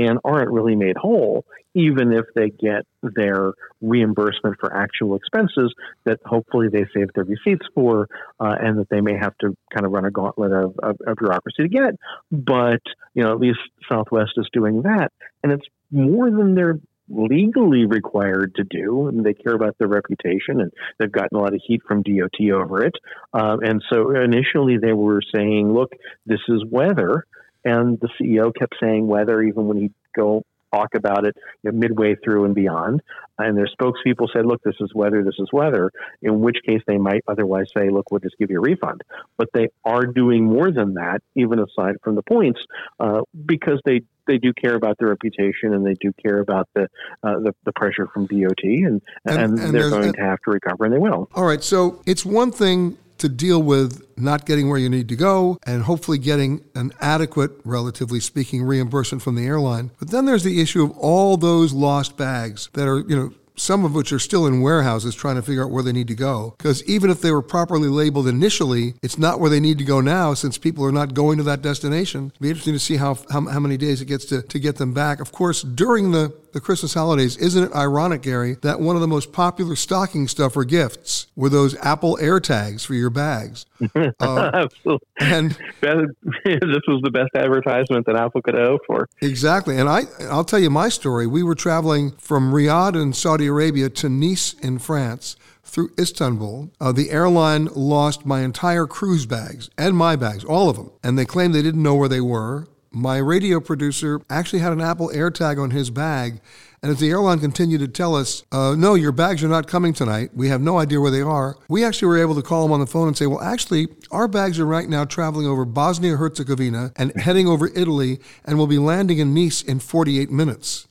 and 0.07 0.19
aren't 0.25 0.51
really 0.51 0.77
made 0.77 0.97
whole, 0.97 1.45
even 1.75 2.13
if 2.13 2.25
they 2.35 2.51
get 2.51 2.87
their 3.03 3.53
reimbursement 3.81 4.57
for 4.59 4.75
actual 4.77 5.17
expenses 5.17 5.73
that 6.05 6.19
hopefully 6.25 6.69
they 6.73 6.85
save 6.95 7.09
their 7.15 7.25
receipts 7.25 7.67
for 7.75 8.09
uh, 8.41 8.55
and 8.61 8.79
that 8.79 8.89
they 8.91 9.01
may 9.01 9.17
have 9.21 9.37
to 9.39 9.57
kind 9.73 9.87
of 9.87 9.93
run 9.93 10.05
a 10.05 10.11
gauntlet 10.11 10.53
of, 10.53 10.75
of, 10.83 10.97
of 11.07 11.17
bureaucracy 11.17 11.63
to 11.63 11.69
get. 11.69 11.95
But, 12.31 12.83
you 13.15 13.23
know, 13.23 13.33
at 13.33 13.39
least 13.39 13.61
Southwest 13.91 14.33
is 14.37 14.49
doing 14.53 14.83
that. 14.83 15.13
And 15.43 15.53
it's 15.53 15.67
more 15.91 16.31
than 16.31 16.55
they're 16.55 16.79
legally 17.11 17.87
required 17.87 18.55
to 18.55 18.65
do, 18.65 19.09
and 19.09 19.25
they 19.25 19.35
care 19.35 19.55
about 19.55 19.77
their 19.79 19.89
reputation, 19.89 20.61
and 20.61 20.71
they've 20.99 21.11
gotten 21.11 21.37
a 21.37 21.41
lot 21.41 21.53
of 21.53 21.61
heat 21.67 21.81
from 21.87 22.03
DOT 22.03 22.51
over 22.53 22.85
it. 22.85 22.95
Um, 23.33 23.61
and 23.63 23.83
so 23.93 24.15
initially 24.15 24.79
they 24.79 24.93
were 24.93 25.21
saying, 25.35 25.73
look, 25.73 25.91
this 26.27 26.41
is 26.49 26.65
weather. 26.71 27.27
And 27.65 27.99
the 28.01 28.09
CEO 28.21 28.55
kept 28.55 28.75
saying 28.81 29.07
weather 29.07 29.43
even 29.43 29.67
when 29.67 29.79
he'd 29.79 29.95
go 30.15 30.45
talk 30.73 30.95
about 30.95 31.27
it 31.27 31.37
you 31.63 31.71
know, 31.71 31.79
midway 31.79 32.15
through 32.17 32.45
and 32.45 32.55
beyond. 32.55 33.03
And 33.39 33.57
their 33.57 33.69
spokespeople 33.69 34.29
said, 34.33 34.45
look, 34.45 34.63
this 34.63 34.77
is 34.81 34.93
weather, 34.95 35.25
this 35.25 35.37
is 35.39 35.49
weather, 35.53 35.91
in 36.21 36.41
which 36.41 36.59
case 36.67 36.83
they 36.87 36.99
might 36.99 37.23
otherwise 37.27 37.67
say, 37.77 37.89
look, 37.89 38.11
we'll 38.11 38.21
just 38.21 38.37
give 38.39 38.51
you 38.51 38.59
a 38.59 38.61
refund. 38.61 39.03
But 39.39 39.49
they 39.55 39.69
are 39.85 40.05
doing 40.05 40.45
more 40.45 40.71
than 40.71 40.95
that, 40.95 41.23
even 41.35 41.59
aside 41.59 41.97
from 42.05 42.17
the 42.17 42.23
points, 42.23 42.61
uh, 42.99 43.23
because 43.47 43.81
they 43.85 44.03
they 44.27 44.39
do 44.39 44.53
care 44.53 44.77
about 44.77 44.97
their 44.99 45.09
reputation 45.09 45.75
and 45.75 45.85
they 45.85 45.95
do 45.95 46.13
care 46.25 46.39
about 46.39 46.69
the 46.75 46.83
uh, 47.23 47.41
the, 47.41 47.55
the, 47.65 47.73
pressure 47.73 48.07
from 48.13 48.27
DOT 48.27 48.63
and 48.63 49.03
and, 49.25 49.41
and, 49.41 49.59
and 49.59 49.75
they're 49.75 49.91
going 49.91 50.13
to 50.13 50.21
have 50.21 50.39
to 50.45 50.51
recover 50.51 50.85
and 50.85 50.95
they 50.95 50.99
will. 50.99 51.29
All 51.35 51.45
right, 51.45 51.65
so 51.65 52.03
it's 52.07 52.25
one 52.25 52.53
thing 52.53 52.97
to 53.21 53.29
deal 53.29 53.63
with 53.63 54.07
not 54.17 54.45
getting 54.47 54.69
where 54.69 54.79
you 54.79 54.89
need 54.89 55.09
to 55.09 55.17
go 55.17 55.59
and 55.65 55.83
hopefully 55.83 56.19
getting 56.19 56.65
an 56.75 56.93
adequate, 57.01 57.53
relatively 57.65 58.21
speaking, 58.21 58.63
reimbursement 58.63 59.23
from 59.23 59.37
the 59.37 59.47
airline. 59.47 59.91
But 59.99 60.11
then 60.11 60.27
there's 60.27 60.45
the 60.45 60.61
issue 60.61 60.83
of 60.83 60.97
all 60.99 61.37
those 61.37 61.73
lost 61.73 62.17
bags 62.17 62.69
that 62.75 62.87
are, 62.87 63.01
you 63.01 63.17
know, 63.17 63.33
some 63.57 63.85
of 63.85 63.95
which 63.95 64.11
are 64.11 64.19
still 64.19 64.47
in 64.47 64.63
warehouses 64.63 65.15
trying 65.15 65.37
to 65.37 65.43
figure 65.43 65.63
out 65.63 65.71
where 65.71 65.83
they 65.83 65.93
need 65.93 66.09
to 66.09 66.15
go. 66.15 66.55
Because 66.57 66.83
even 66.85 67.11
if 67.11 67.21
they 67.21 67.31
were 67.31 67.43
properly 67.43 67.89
labeled 67.89 68.27
initially, 68.27 68.95
it's 69.03 69.19
not 69.19 69.39
where 69.39 69.51
they 69.51 69.61
need 69.61 69.77
to 69.79 69.85
go 69.85 70.01
now 70.01 70.33
since 70.33 70.57
people 70.57 70.85
are 70.85 70.93
not 70.93 71.13
going 71.13 71.37
to 71.37 71.45
that 71.45 71.61
destination. 71.61 72.33
It'll 72.35 72.43
be 72.43 72.49
interesting 72.49 72.75
to 72.75 72.79
see 72.79 72.97
how, 72.97 73.19
how, 73.31 73.47
how 73.47 73.61
many 73.61 73.77
days 73.77 74.01
it 74.01 74.07
gets 74.07 74.25
to, 74.27 74.41
to 74.43 74.59
get 74.59 74.77
them 74.77 74.95
back. 74.95 75.21
Of 75.21 75.31
course, 75.31 75.63
during 75.63 76.11
the 76.11 76.33
the 76.53 76.61
Christmas 76.61 76.95
holidays, 76.95 77.37
isn't 77.37 77.65
it 77.65 77.75
ironic, 77.75 78.23
Gary, 78.23 78.57
that 78.63 78.81
one 78.81 78.97
of 78.97 79.03
the 79.03 79.09
most 79.09 79.33
popular 79.33 79.77
stocking 79.77 80.29
stuffer 80.29 80.65
gifts 80.65 81.27
were 81.37 81.49
those 81.49 81.77
Apple 81.77 82.17
AirTags 82.21 82.85
for 82.85 82.95
your 82.95 83.11
bags? 83.11 83.67
Uh, 83.95 84.11
Absolutely. 84.55 85.07
And 85.21 85.51
this 85.81 86.83
was 86.87 87.01
the 87.03 87.11
best 87.13 87.31
advertisement 87.35 88.07
that 88.07 88.17
Apple 88.17 88.43
could 88.43 88.55
hope 88.55 88.83
for. 88.87 89.09
Exactly. 89.23 89.79
And 89.79 89.89
I, 89.89 90.03
I'll 90.31 90.45
tell 90.45 90.59
you 90.59 90.71
my 90.71 90.89
story. 90.89 91.27
We 91.27 91.43
were 91.43 91.55
traveling 91.55 92.13
from 92.13 92.53
Riyadh 92.53 93.01
in 93.01 93.13
Saudi 93.13 93.47
Arabia 93.47 93.91
to 93.91 94.09
Nice 94.09 94.55
in 94.55 94.79
France 94.79 95.37
through 95.71 95.91
Istanbul. 95.99 96.71
Uh, 96.81 96.93
the 96.93 97.11
airline 97.11 97.67
lost 97.75 98.27
my 98.27 98.41
entire 98.41 98.87
cruise 98.87 99.27
bags 99.27 99.71
and 99.79 99.97
my 99.97 100.17
bags, 100.17 100.45
all 100.45 100.69
of 100.69 100.77
them. 100.77 100.91
And 101.03 101.19
they 101.19 101.25
claimed 101.25 101.55
they 101.55 101.63
didn't 101.63 101.83
know 101.83 101.95
where 101.95 102.09
they 102.09 102.21
were 102.21 102.67
my 102.93 103.19
radio 103.19 103.61
producer 103.61 104.21
actually 104.29 104.59
had 104.59 104.73
an 104.73 104.81
Apple 104.81 105.11
AirTag 105.11 105.63
on 105.63 105.71
his 105.71 105.91
bag. 105.91 106.41
And 106.83 106.91
as 106.91 106.99
the 106.99 107.11
airline 107.11 107.41
continued 107.41 107.81
to 107.81 107.89
tell 107.89 108.15
us, 108.17 108.43
uh, 108.51 108.75
no, 108.77 108.95
your 108.95 109.13
bags 109.13 109.45
are 109.45 109.49
not 109.49 109.67
coming 109.67 109.93
tonight, 109.93 110.31
we 110.35 110.49
have 110.49 110.63
no 110.63 110.79
idea 110.79 111.01
where 111.01 111.11
they 111.11 111.21
are, 111.21 111.57
we 111.69 111.85
actually 111.85 112.09
were 112.09 112.21
able 112.21 112.35
to 112.35 112.43
call 112.43 112.65
him 112.65 112.73
on 112.73 112.81
the 112.81 112.87
phone 112.87 113.07
and 113.07 113.17
say, 113.17 113.27
well, 113.27 113.43
actually, 113.43 113.89
our 114.11 114.27
bags 114.27 114.59
are 114.59 114.67
right 114.67 114.89
now 114.89 115.05
traveling 115.05 115.47
over 115.47 115.65
Bosnia 115.65 116.17
Herzegovina 116.17 116.93
and 116.97 117.15
heading 117.21 117.47
over 117.47 117.69
Italy 117.75 118.19
and 118.45 118.57
will 118.57 118.67
be 118.67 118.79
landing 118.79 119.19
in 119.19 119.35
Nice 119.35 119.63
in 119.63 119.79
48 119.79 120.31
minutes. 120.31 120.89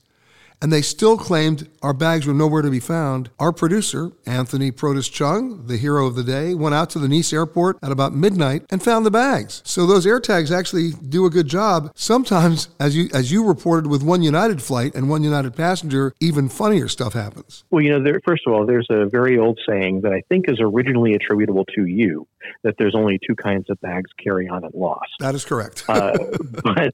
And 0.62 0.72
they 0.72 0.82
still 0.82 1.18
claimed 1.18 1.70
our 1.82 1.94
bags 1.94 2.26
were 2.26 2.34
nowhere 2.34 2.62
to 2.62 2.70
be 2.70 2.80
found. 2.80 3.30
Our 3.40 3.52
producer, 3.52 4.12
Anthony 4.26 4.72
Protis 4.72 5.12
Chung, 5.12 5.68
the 5.68 5.78
hero 5.78 6.06
of 6.06 6.16
the 6.16 6.24
day, 6.24 6.54
went 6.54 6.76
out 6.76 6.90
to 6.92 7.00
the 7.00 7.08
Nice 7.08 7.32
airport 7.34 7.78
at 7.82 7.92
about 7.92 8.14
midnight 8.14 8.66
and 8.70 8.84
found 8.84 9.06
the 9.06 9.12
bags. 9.12 9.62
So 9.66 9.86
those 9.86 10.06
AirTags 10.06 10.52
actually 10.52 10.92
do 10.92 11.26
a 11.26 11.30
good 11.30 11.48
job. 11.48 11.92
Sometimes, 11.96 12.70
as 12.80 12.96
you 12.96 13.10
as 13.14 13.32
you 13.32 13.46
reported 13.46 13.88
with 13.88 14.04
one 14.04 14.22
United 14.22 14.62
flight 14.62 14.94
and 14.96 15.10
one 15.10 15.24
United 15.24 15.56
passenger, 15.56 16.14
even 16.20 16.50
funnier 16.50 16.88
stuff 16.88 17.14
happens. 17.14 17.64
Well, 17.72 17.82
you 17.82 17.92
know, 17.92 18.04
there, 18.04 18.20
first 18.26 18.44
of 18.46 18.54
all, 18.54 18.66
there's 18.66 18.88
a 18.90 19.06
very 19.06 19.38
old 19.38 19.60
saying 19.68 20.02
that 20.02 20.14
I 20.14 20.22
think 20.30 20.50
is 20.50 20.60
originally 20.60 21.14
attributable 21.14 21.66
to 21.76 21.86
you 21.86 22.28
that 22.64 22.76
there's 22.78 22.96
only 22.96 23.20
two 23.26 23.36
kinds 23.36 23.70
of 23.70 23.80
bags 23.82 24.10
carry 24.22 24.48
on 24.48 24.64
and 24.64 24.74
lost. 24.74 25.12
That 25.20 25.36
is 25.36 25.46
correct. 25.46 25.86
uh, 25.88 26.18
but 26.64 26.92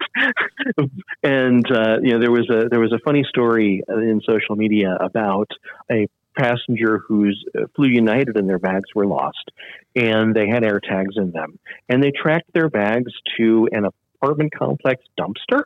and 1.23 1.69
uh, 1.71 1.97
you 2.01 2.13
know, 2.13 2.19
there 2.19 2.31
was 2.31 2.49
a 2.49 2.67
there 2.69 2.79
was 2.79 2.91
a 2.91 2.99
funny 3.03 3.25
story 3.27 3.54
in 3.59 4.21
social 4.25 4.55
media 4.55 4.97
about 4.99 5.49
a 5.91 6.07
passenger 6.37 6.99
who's 7.07 7.43
uh, 7.57 7.65
flew 7.75 7.87
United 7.87 8.37
and 8.37 8.49
their 8.49 8.59
bags 8.59 8.89
were 8.93 9.05
lost, 9.05 9.51
and 9.95 10.35
they 10.35 10.47
had 10.47 10.63
air 10.63 10.79
tags 10.79 11.15
in 11.17 11.31
them, 11.31 11.57
and 11.89 12.03
they 12.03 12.11
tracked 12.11 12.51
their 12.53 12.69
bags 12.69 13.11
to 13.37 13.69
an 13.71 13.85
apartment 13.85 14.53
complex 14.53 15.03
dumpster 15.19 15.63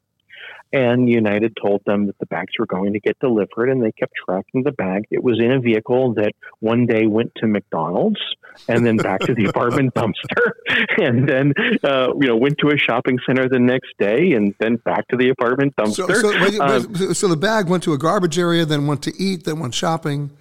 and 0.72 1.10
United 1.10 1.58
told 1.62 1.82
them 1.86 2.08
that 2.08 2.18
the 2.20 2.26
bags 2.28 2.54
were 2.60 2.66
going 2.66 2.94
to 2.94 3.00
get 3.00 3.18
delivered, 3.20 3.70
and 3.70 3.84
they 3.84 3.92
kept 3.92 4.14
tracking 4.26 4.64
the 4.64 4.72
bag. 4.72 5.06
It 5.10 5.24
was 5.24 5.40
in 5.40 5.52
a 5.52 5.60
vehicle 5.60 6.14
that 6.16 6.34
one 6.60 6.86
day 6.86 7.08
went 7.08 7.34
to 7.38 7.48
McDonald's, 7.48 8.20
and 8.68 8.86
then 8.86 8.98
back 8.98 9.22
to 9.22 9.34
the 9.34 9.46
apartment 9.50 9.94
dumpster, 9.94 10.52
and 10.98 11.28
then 11.28 11.54
uh, 11.84 12.14
you 12.20 12.28
know 12.28 12.36
went 12.36 12.58
to 12.60 12.70
a 12.70 12.78
shopping 12.78 13.18
center 13.26 13.50
the 13.50 13.60
next 13.60 13.94
day, 13.98 14.34
and 14.34 14.54
then 14.60 14.76
back 14.78 15.08
to 15.08 15.18
the 15.18 15.30
apartment 15.30 15.76
dumpster. 15.76 16.16
So, 16.16 16.32
so, 16.32 16.42
wait, 16.42 16.60
um, 16.60 17.14
so 17.14 17.28
the 17.28 17.38
bag 17.38 17.68
went 17.68 17.84
to 17.84 17.94
a 17.94 17.98
garbage 17.98 18.38
area, 18.38 18.66
then 18.66 18.86
went 18.88 19.02
to 19.04 19.14
eat, 19.22 19.46
then 19.46 19.60
went 19.60 19.74
shopping. 19.74 20.32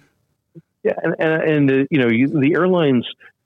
Yeah, 0.83 0.93
and 1.03 1.15
and, 1.19 1.43
and 1.43 1.71
uh, 1.71 1.85
you 1.89 1.99
know 1.99 2.07
you, 2.07 2.27
the 2.27 2.53
airlines 2.53 3.05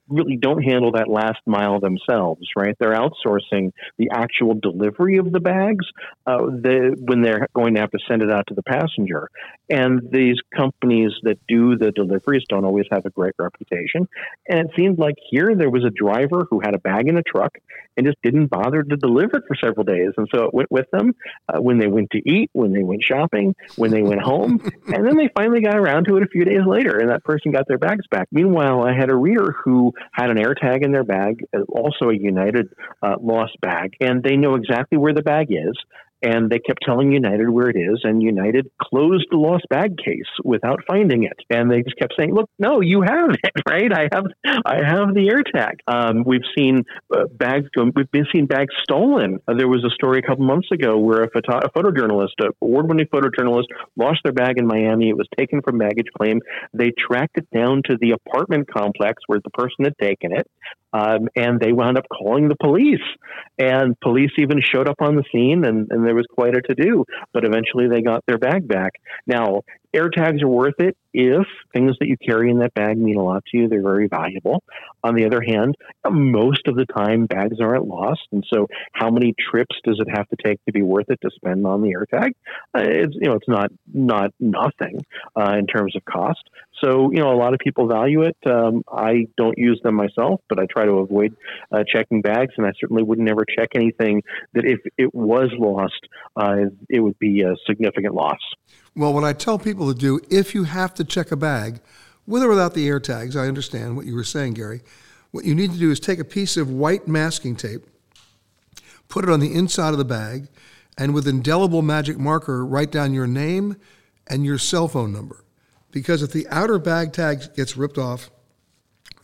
really 0.09 0.37
don't 0.37 0.61
handle 0.61 0.91
that 0.93 1.07
last 1.07 1.39
mile 1.45 1.79
themselves, 1.79 2.41
right? 2.55 2.75
They're 2.79 2.95
outsourcing 2.95 3.71
the 3.97 4.09
actual 4.11 4.55
delivery 4.55 5.17
of 5.17 5.31
the 5.31 5.39
bags 5.39 5.85
uh, 6.25 6.37
the, 6.37 6.95
when 6.99 7.21
they're 7.21 7.47
going 7.53 7.75
to 7.75 7.81
have 7.81 7.91
to 7.91 7.99
send 8.07 8.21
it 8.21 8.31
out 8.31 8.47
to 8.47 8.53
the 8.53 8.63
passenger. 8.63 9.29
And 9.69 10.01
these 10.11 10.37
companies 10.55 11.11
that 11.23 11.39
do 11.47 11.77
the 11.77 11.91
deliveries 11.91 12.43
don't 12.49 12.65
always 12.65 12.85
have 12.91 13.05
a 13.05 13.09
great 13.09 13.33
reputation. 13.39 14.07
And 14.47 14.59
it 14.59 14.71
seemed 14.75 14.99
like 14.99 15.15
here 15.29 15.55
there 15.55 15.69
was 15.69 15.85
a 15.85 15.89
driver 15.89 16.47
who 16.49 16.59
had 16.59 16.75
a 16.75 16.79
bag 16.79 17.07
in 17.07 17.17
a 17.17 17.23
truck 17.23 17.57
and 17.95 18.05
just 18.05 18.21
didn't 18.23 18.47
bother 18.47 18.83
to 18.83 18.97
deliver 18.97 19.37
it 19.37 19.43
for 19.47 19.55
several 19.55 19.83
days. 19.83 20.09
And 20.17 20.27
so 20.33 20.45
it 20.45 20.53
went 20.53 20.71
with 20.71 20.89
them 20.91 21.13
uh, 21.47 21.61
when 21.61 21.77
they 21.77 21.87
went 21.87 22.11
to 22.11 22.29
eat, 22.29 22.49
when 22.53 22.73
they 22.73 22.83
went 22.83 23.03
shopping, 23.03 23.55
when 23.75 23.91
they 23.91 24.01
went 24.01 24.21
home. 24.21 24.59
and 24.87 25.05
then 25.05 25.15
they 25.15 25.29
finally 25.35 25.61
got 25.61 25.77
around 25.77 26.05
to 26.05 26.17
it 26.17 26.23
a 26.23 26.27
few 26.27 26.43
days 26.43 26.65
later, 26.65 26.97
and 26.97 27.09
that 27.09 27.23
person 27.23 27.51
got 27.51 27.67
their 27.67 27.77
bags 27.77 28.05
back. 28.09 28.27
Meanwhile, 28.31 28.83
I 28.83 28.93
had 28.93 29.09
a 29.09 29.15
reader 29.15 29.55
who 29.63 29.92
had 30.11 30.29
an 30.29 30.37
AirTag 30.37 30.83
in 30.83 30.91
their 30.91 31.03
bag, 31.03 31.45
also 31.67 32.09
a 32.09 32.15
United 32.15 32.73
uh, 33.01 33.15
lost 33.21 33.59
bag, 33.61 33.95
and 33.99 34.23
they 34.23 34.35
know 34.35 34.55
exactly 34.55 34.97
where 34.97 35.13
the 35.13 35.21
bag 35.21 35.47
is 35.49 35.77
and 36.23 36.49
they 36.49 36.59
kept 36.59 36.79
telling 36.85 37.11
United 37.11 37.49
where 37.49 37.69
it 37.69 37.75
is, 37.75 38.01
and 38.03 38.21
United 38.23 38.69
closed 38.81 39.27
the 39.29 39.37
lost 39.37 39.65
bag 39.69 39.97
case 39.97 40.29
without 40.43 40.79
finding 40.87 41.23
it. 41.23 41.37
And 41.49 41.69
they 41.69 41.81
just 41.83 41.97
kept 41.97 42.13
saying, 42.17 42.33
"Look, 42.33 42.49
no, 42.57 42.79
you 42.81 43.01
have 43.01 43.31
it, 43.31 43.51
right? 43.67 43.91
I 43.91 44.07
have, 44.11 44.25
I 44.65 44.77
have 44.83 45.13
the 45.13 45.29
AirTag." 45.29 45.79
Um, 45.87 46.23
we've 46.25 46.45
seen 46.57 46.83
uh, 47.13 47.25
bags 47.31 47.67
we've 47.75 48.11
been 48.11 48.27
seeing 48.31 48.45
bags 48.45 48.73
stolen. 48.83 49.39
Uh, 49.47 49.55
there 49.55 49.67
was 49.67 49.83
a 49.83 49.89
story 49.89 50.19
a 50.19 50.21
couple 50.21 50.45
months 50.45 50.69
ago 50.71 50.97
where 50.97 51.23
a, 51.23 51.29
photo, 51.29 51.57
a 51.57 51.69
photojournalist, 51.71 52.39
a 52.41 52.49
award-winning 52.61 53.07
photojournalist, 53.07 53.65
lost 53.97 54.21
their 54.23 54.33
bag 54.33 54.57
in 54.57 54.65
Miami. 54.65 55.09
It 55.09 55.17
was 55.17 55.27
taken 55.37 55.61
from 55.61 55.77
baggage 55.77 56.07
claim. 56.17 56.39
They 56.73 56.91
tracked 56.91 57.37
it 57.37 57.47
down 57.53 57.81
to 57.89 57.97
the 57.99 58.11
apartment 58.11 58.69
complex 58.71 59.23
where 59.27 59.39
the 59.43 59.49
person 59.51 59.85
had 59.85 59.97
taken 59.99 60.31
it. 60.33 60.47
Um, 60.93 61.27
and 61.35 61.59
they 61.59 61.71
wound 61.71 61.97
up 61.97 62.05
calling 62.07 62.47
the 62.47 62.55
police. 62.55 63.01
And 63.57 63.99
police 63.99 64.31
even 64.37 64.61
showed 64.61 64.87
up 64.87 64.97
on 65.01 65.15
the 65.15 65.23
scene, 65.31 65.65
and, 65.65 65.87
and 65.89 66.05
was 66.13 66.25
quite 66.33 66.55
a 66.55 66.61
to 66.61 66.75
do. 66.75 67.05
But 67.33 67.45
eventually 67.45 67.87
they 67.87 68.01
got 68.01 68.23
their 68.27 68.37
bag 68.37 68.67
back. 68.67 68.93
Now, 69.27 69.61
AirTags 69.95 70.41
are 70.41 70.47
worth 70.47 70.79
it 70.79 70.97
if 71.13 71.45
things 71.73 71.95
that 71.99 72.07
you 72.07 72.17
carry 72.17 72.49
in 72.49 72.59
that 72.59 72.73
bag 72.73 72.97
mean 72.97 73.17
a 73.17 73.23
lot 73.23 73.43
to 73.51 73.57
you. 73.57 73.67
They're 73.67 73.83
very 73.83 74.07
valuable. 74.07 74.63
On 75.03 75.15
the 75.15 75.25
other 75.25 75.41
hand, 75.41 75.75
most 76.09 76.67
of 76.67 76.75
the 76.75 76.85
time 76.85 77.27
bags 77.27 77.57
aren't 77.61 77.87
lost, 77.87 78.21
and 78.31 78.43
so 78.51 78.67
how 78.93 79.11
many 79.11 79.35
trips 79.51 79.75
does 79.85 79.99
it 79.99 80.07
have 80.15 80.27
to 80.29 80.35
take 80.43 80.63
to 80.65 80.71
be 80.71 80.81
worth 80.81 81.09
it 81.09 81.19
to 81.21 81.29
spend 81.35 81.65
on 81.67 81.81
the 81.81 81.91
air 81.91 82.05
tag? 82.05 82.33
it's 82.75 83.13
you 83.15 83.29
know 83.29 83.35
it's 83.35 83.47
not 83.47 83.71
not 83.93 84.31
nothing 84.39 84.99
uh, 85.39 85.55
in 85.57 85.67
terms 85.67 85.95
of 85.95 86.03
cost. 86.05 86.41
So 86.83 87.11
you 87.11 87.19
know 87.19 87.31
a 87.31 87.37
lot 87.37 87.53
of 87.53 87.59
people 87.59 87.87
value 87.87 88.23
it. 88.23 88.37
Um, 88.45 88.83
I 88.91 89.27
don't 89.37 89.57
use 89.57 89.79
them 89.83 89.95
myself, 89.95 90.41
but 90.49 90.59
I 90.59 90.65
try 90.65 90.85
to 90.85 90.93
avoid 90.93 91.35
uh, 91.71 91.83
checking 91.87 92.21
bags, 92.21 92.53
and 92.57 92.65
I 92.65 92.71
certainly 92.79 93.03
would 93.03 93.19
never 93.19 93.45
check 93.45 93.69
anything 93.75 94.23
that 94.53 94.65
if 94.65 94.79
it 94.97 95.13
was 95.13 95.51
lost, 95.57 95.93
uh, 96.35 96.69
it 96.89 96.99
would 96.99 97.19
be 97.19 97.41
a 97.41 97.55
significant 97.67 98.15
loss. 98.15 98.39
Well, 98.95 99.13
what 99.13 99.23
I 99.23 99.33
tell 99.33 99.57
people 99.57 99.91
to 99.91 99.99
do, 99.99 100.19
if 100.29 100.53
you 100.53 100.65
have 100.65 100.93
to 100.95 101.03
check 101.03 101.31
a 101.31 101.35
bag, 101.35 101.79
with 102.27 102.43
or 102.43 102.49
without 102.49 102.73
the 102.73 102.87
air 102.87 102.99
tags, 102.99 103.35
I 103.35 103.47
understand 103.47 103.95
what 103.95 104.05
you 104.05 104.15
were 104.15 104.23
saying, 104.23 104.53
Gary. 104.53 104.81
What 105.31 105.45
you 105.45 105.55
need 105.55 105.71
to 105.71 105.79
do 105.79 105.91
is 105.91 105.99
take 105.99 106.19
a 106.19 106.25
piece 106.25 106.57
of 106.57 106.69
white 106.69 107.07
masking 107.07 107.55
tape, 107.55 107.87
put 109.09 109.23
it 109.23 109.31
on 109.31 109.39
the 109.39 109.53
inside 109.53 109.89
of 109.89 109.97
the 109.97 110.05
bag, 110.05 110.47
and 110.97 111.13
with 111.13 111.27
indelible 111.27 111.81
magic 111.81 112.19
marker, 112.19 112.65
write 112.65 112.91
down 112.91 113.13
your 113.13 113.27
name 113.27 113.77
and 114.27 114.45
your 114.45 114.59
cell 114.59 114.87
phone 114.87 115.11
number. 115.11 115.43
Because 115.91 116.21
if 116.21 116.31
the 116.31 116.47
outer 116.49 116.79
bag 116.79 117.13
tag 117.13 117.55
gets 117.55 117.75
ripped 117.75 117.97
off 117.97 118.29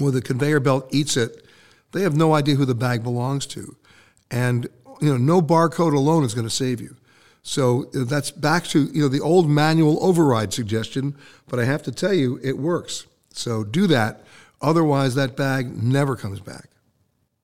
or 0.01 0.11
the 0.11 0.21
conveyor 0.21 0.59
belt 0.59 0.87
eats 0.91 1.15
it, 1.15 1.45
they 1.91 2.01
have 2.01 2.15
no 2.15 2.33
idea 2.33 2.55
who 2.55 2.65
the 2.65 2.75
bag 2.75 3.03
belongs 3.03 3.45
to. 3.47 3.75
And 4.31 4.67
you 5.01 5.09
know, 5.09 5.17
no 5.17 5.41
barcode 5.41 5.95
alone 5.95 6.23
is 6.23 6.33
going 6.33 6.47
to 6.47 6.53
save 6.53 6.81
you. 6.81 6.95
So 7.41 7.89
uh, 7.95 8.03
that's 8.05 8.31
back 8.31 8.65
to 8.65 8.85
you 8.85 9.01
know 9.01 9.07
the 9.07 9.21
old 9.21 9.49
manual 9.49 10.03
override 10.03 10.53
suggestion, 10.53 11.15
but 11.47 11.59
I 11.59 11.65
have 11.65 11.83
to 11.83 11.91
tell 11.91 12.13
you 12.13 12.39
it 12.43 12.57
works. 12.57 13.07
So 13.31 13.63
do 13.63 13.87
that. 13.87 14.23
Otherwise, 14.61 15.15
that 15.15 15.37
bag 15.37 15.81
never 15.81 16.15
comes 16.15 16.39
back. 16.39 16.69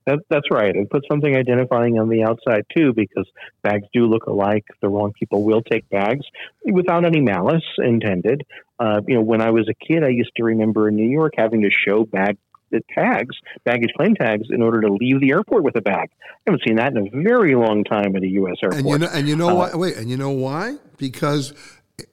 That, 0.06 0.20
that's 0.30 0.52
right. 0.52 0.76
And 0.76 0.88
put 0.90 1.04
something 1.10 1.36
identifying 1.36 1.98
on 1.98 2.10
the 2.10 2.24
outside 2.24 2.64
too, 2.76 2.94
because 2.94 3.28
bags 3.64 3.88
do 3.92 4.06
look 4.06 4.28
alike. 4.28 4.66
The 4.82 4.88
wrong 4.88 5.14
people 5.18 5.44
will 5.44 5.62
take 5.62 5.90
bags 5.90 6.26
without 6.64 7.06
any 7.06 7.22
malice 7.22 7.64
intended. 7.80 8.44
Uh, 8.78 9.02
you 9.08 9.16
know, 9.16 9.22
when 9.22 9.42
I 9.42 9.50
was 9.50 9.68
a 9.68 9.74
kid, 9.74 10.04
I 10.04 10.10
used 10.10 10.32
to 10.36 10.44
remember 10.44 10.90
in 10.90 10.96
New 10.96 11.10
York 11.10 11.34
having 11.38 11.62
to 11.62 11.72
show 11.72 12.06
bag 12.06 12.38
the 12.76 12.84
tags, 12.94 13.36
baggage 13.64 13.92
claim 13.96 14.16
tags, 14.16 14.48
in 14.50 14.62
order 14.62 14.82
to 14.82 14.92
leave 14.94 15.20
the 15.22 15.32
airport 15.32 15.64
with 15.64 15.76
a 15.76 15.82
bag. 15.82 16.10
I 16.22 16.28
haven't 16.48 16.64
seen 16.66 16.76
that 16.76 16.96
in 16.96 17.08
a 17.08 17.10
very 17.24 17.56
long 17.56 17.84
time 17.84 18.16
at 18.16 18.24
a 18.24 18.28
U.S. 18.28 18.58
airport. 18.62 18.80
And 18.80 18.90
you 18.90 18.98
know, 18.98 19.10
and 19.12 19.28
you 19.28 19.36
know 19.36 19.50
uh, 19.50 19.56
why? 19.56 19.76
Wait, 19.76 19.98
and 19.98 20.10
you 20.10 20.18
know 20.18 20.32
why? 20.32 20.78
Because 20.98 21.54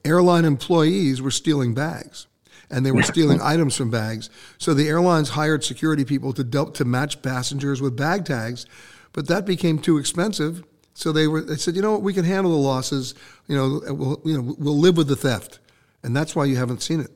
airline 0.05 0.45
employees 0.45 1.21
were 1.21 1.31
stealing 1.31 1.73
bags. 1.73 2.27
And 2.69 2.85
they 2.85 2.91
were 2.91 3.03
stealing 3.13 3.39
items 3.41 3.75
from 3.75 3.91
bags. 3.91 4.29
So 4.57 4.73
the 4.73 4.87
airlines 4.87 5.29
hired 5.29 5.63
security 5.63 6.05
people 6.05 6.33
to 6.33 6.43
to 6.43 6.85
match 6.85 7.21
passengers 7.21 7.81
with 7.81 7.95
bag 7.95 8.25
tags, 8.25 8.65
but 9.11 9.27
that 9.27 9.45
became 9.45 9.79
too 9.79 9.97
expensive. 9.97 10.63
So 10.93 11.11
they 11.11 11.27
were 11.27 11.41
they 11.41 11.55
said, 11.55 11.75
you 11.75 11.81
know 11.81 11.91
what, 11.91 12.01
we 12.01 12.13
can 12.13 12.25
handle 12.25 12.51
the 12.51 12.57
losses. 12.57 13.13
You 13.47 13.55
know, 13.55 13.93
we'll 13.93 14.21
you 14.25 14.41
know 14.41 14.55
we'll 14.57 14.79
live 14.79 14.97
with 14.97 15.07
the 15.07 15.15
theft, 15.15 15.59
and 16.01 16.15
that's 16.15 16.35
why 16.35 16.45
you 16.45 16.55
haven't 16.55 16.81
seen 16.81 16.99
it. 16.99 17.11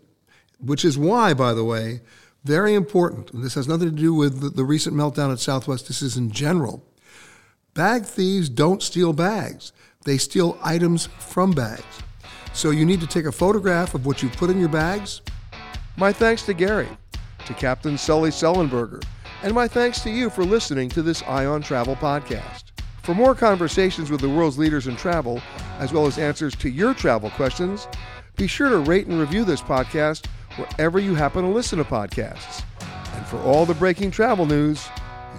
Which 0.59 0.83
is 0.83 0.97
why, 0.97 1.33
by 1.33 1.53
the 1.53 1.63
way, 1.63 2.01
very 2.43 2.73
important. 2.73 3.29
This 3.33 3.55
has 3.55 3.67
nothing 3.67 3.89
to 3.89 3.95
do 3.95 4.13
with 4.13 4.41
the, 4.41 4.49
the 4.49 4.63
recent 4.63 4.95
meltdown 4.95 5.31
at 5.31 5.39
Southwest. 5.39 5.87
This 5.87 6.01
is 6.01 6.17
in 6.17 6.31
general. 6.31 6.85
Bag 7.73 8.05
thieves 8.05 8.49
don't 8.49 8.81
steal 8.81 9.13
bags, 9.13 9.71
they 10.05 10.17
steal 10.17 10.57
items 10.63 11.07
from 11.19 11.51
bags. 11.51 11.83
So 12.53 12.71
you 12.71 12.85
need 12.85 13.01
to 13.01 13.07
take 13.07 13.25
a 13.25 13.31
photograph 13.31 13.93
of 13.93 14.05
what 14.05 14.23
you 14.23 14.29
put 14.29 14.49
in 14.49 14.59
your 14.59 14.69
bags. 14.69 15.21
My 15.95 16.11
thanks 16.11 16.43
to 16.43 16.53
Gary, 16.53 16.89
to 17.45 17.53
Captain 17.53 17.97
Sully 17.97 18.31
Sullenberger, 18.31 19.03
and 19.43 19.53
my 19.53 19.67
thanks 19.67 20.01
to 20.01 20.09
you 20.09 20.29
for 20.31 20.43
listening 20.43 20.89
to 20.89 21.03
this 21.03 21.21
Eye 21.23 21.45
on 21.45 21.61
Travel 21.61 21.95
podcast. 21.95 22.63
For 23.03 23.13
more 23.13 23.35
conversations 23.35 24.09
with 24.09 24.21
the 24.21 24.29
world's 24.29 24.57
leaders 24.57 24.87
in 24.87 24.95
travel, 24.95 25.39
as 25.77 25.93
well 25.93 26.07
as 26.07 26.17
answers 26.17 26.55
to 26.55 26.69
your 26.69 26.93
travel 26.93 27.29
questions, 27.29 27.87
be 28.35 28.47
sure 28.47 28.69
to 28.69 28.79
rate 28.79 29.07
and 29.07 29.19
review 29.19 29.43
this 29.43 29.61
podcast 29.61 30.25
wherever 30.57 30.99
you 30.99 31.15
happen 31.15 31.43
to 31.43 31.49
listen 31.49 31.77
to 31.79 31.85
podcasts. 31.85 32.63
And 33.15 33.25
for 33.25 33.37
all 33.41 33.65
the 33.65 33.73
breaking 33.73 34.11
travel 34.11 34.45
news, 34.45 34.87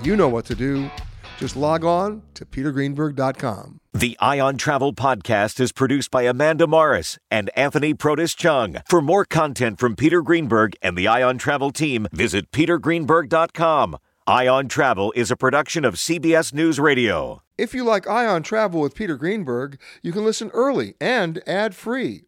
you 0.03 0.17
know 0.17 0.29
what 0.29 0.45
to 0.47 0.55
do. 0.55 0.91
Just 1.39 1.55
log 1.57 1.85
on 1.85 2.23
to 2.35 2.45
petergreenberg.com. 2.45 3.81
The 3.95 4.17
Eye 4.21 4.41
on 4.41 4.57
Travel 4.57 4.93
podcast 4.93 5.61
is 5.61 5.73
produced 5.73 6.11
by 6.11 6.23
Amanda 6.23 6.67
Morris 6.67 7.19
and 7.31 7.51
Anthony 7.57 7.95
Protis 7.95 8.37
Chung. 8.37 8.79
For 8.89 9.01
more 9.01 9.25
content 9.25 9.79
from 9.79 9.97
Peter 9.97 10.21
Greenberg 10.21 10.77
and 10.83 10.97
the 10.97 11.09
Eye 11.09 11.23
on 11.23 11.39
Travel 11.39 11.71
team, 11.71 12.07
visit 12.13 12.51
petergreenberg.com. 12.53 13.99
Eye 14.27 14.47
on 14.47 14.69
Travel 14.69 15.13
is 15.17 15.31
a 15.31 15.37
production 15.37 15.85
of 15.85 15.95
CBS 15.95 16.53
News 16.53 16.79
Radio. 16.79 17.43
If 17.57 17.73
you 17.75 17.83
like 17.83 18.07
Ion 18.07 18.43
Travel 18.43 18.81
with 18.81 18.95
Peter 18.95 19.17
Greenberg, 19.17 19.81
you 20.03 20.13
can 20.13 20.25
listen 20.25 20.51
early 20.53 20.95
and 21.01 21.43
ad 21.49 21.75
free 21.75 22.28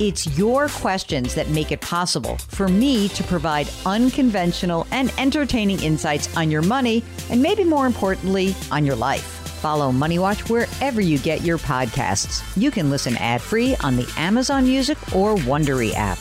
It's 0.00 0.38
your 0.38 0.68
questions 0.68 1.34
that 1.34 1.50
make 1.50 1.70
it 1.72 1.82
possible 1.82 2.38
for 2.48 2.68
me 2.68 3.08
to 3.08 3.22
provide 3.22 3.68
unconventional 3.84 4.86
and 4.92 5.12
entertaining 5.18 5.82
insights 5.82 6.34
on 6.38 6.50
your 6.50 6.62
money, 6.62 7.04
and 7.28 7.42
maybe 7.42 7.64
more 7.64 7.84
importantly, 7.84 8.54
on 8.72 8.86
your 8.86 8.96
life. 8.96 9.22
Follow 9.60 9.92
Money 9.92 10.18
Watch 10.18 10.48
wherever 10.48 11.02
you 11.02 11.18
get 11.18 11.42
your 11.42 11.58
podcasts. 11.58 12.42
You 12.56 12.70
can 12.70 12.88
listen 12.88 13.14
ad 13.18 13.42
free 13.42 13.76
on 13.84 13.96
the 13.96 14.10
Amazon 14.16 14.64
Music 14.64 14.96
or 15.14 15.34
Wondery 15.34 15.92
app. 15.94 16.18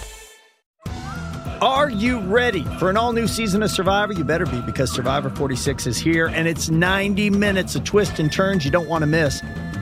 Are 1.62 1.90
you 1.90 2.20
ready 2.20 2.66
for 2.80 2.90
an 2.90 2.98
all 2.98 3.14
new 3.14 3.28
season 3.28 3.64
of 3.64 3.72
Survivor? 3.72 4.12
You 4.12 4.26
better 4.26 4.46
be 4.46 4.60
because 4.62 4.92
Survivor 4.92 5.30
46 5.30 5.88
is 5.88 5.98
here 5.98 6.28
and 6.28 6.50
it's 6.50 6.70
90 6.70 7.30
minutes 7.30 7.76
of 7.76 7.86
twists 7.86 8.20
and 8.20 8.30
turns 8.30 8.66
you 8.66 8.72
don't 8.72 8.90
want 8.90 9.04
to 9.04 9.08
miss. 9.08 9.42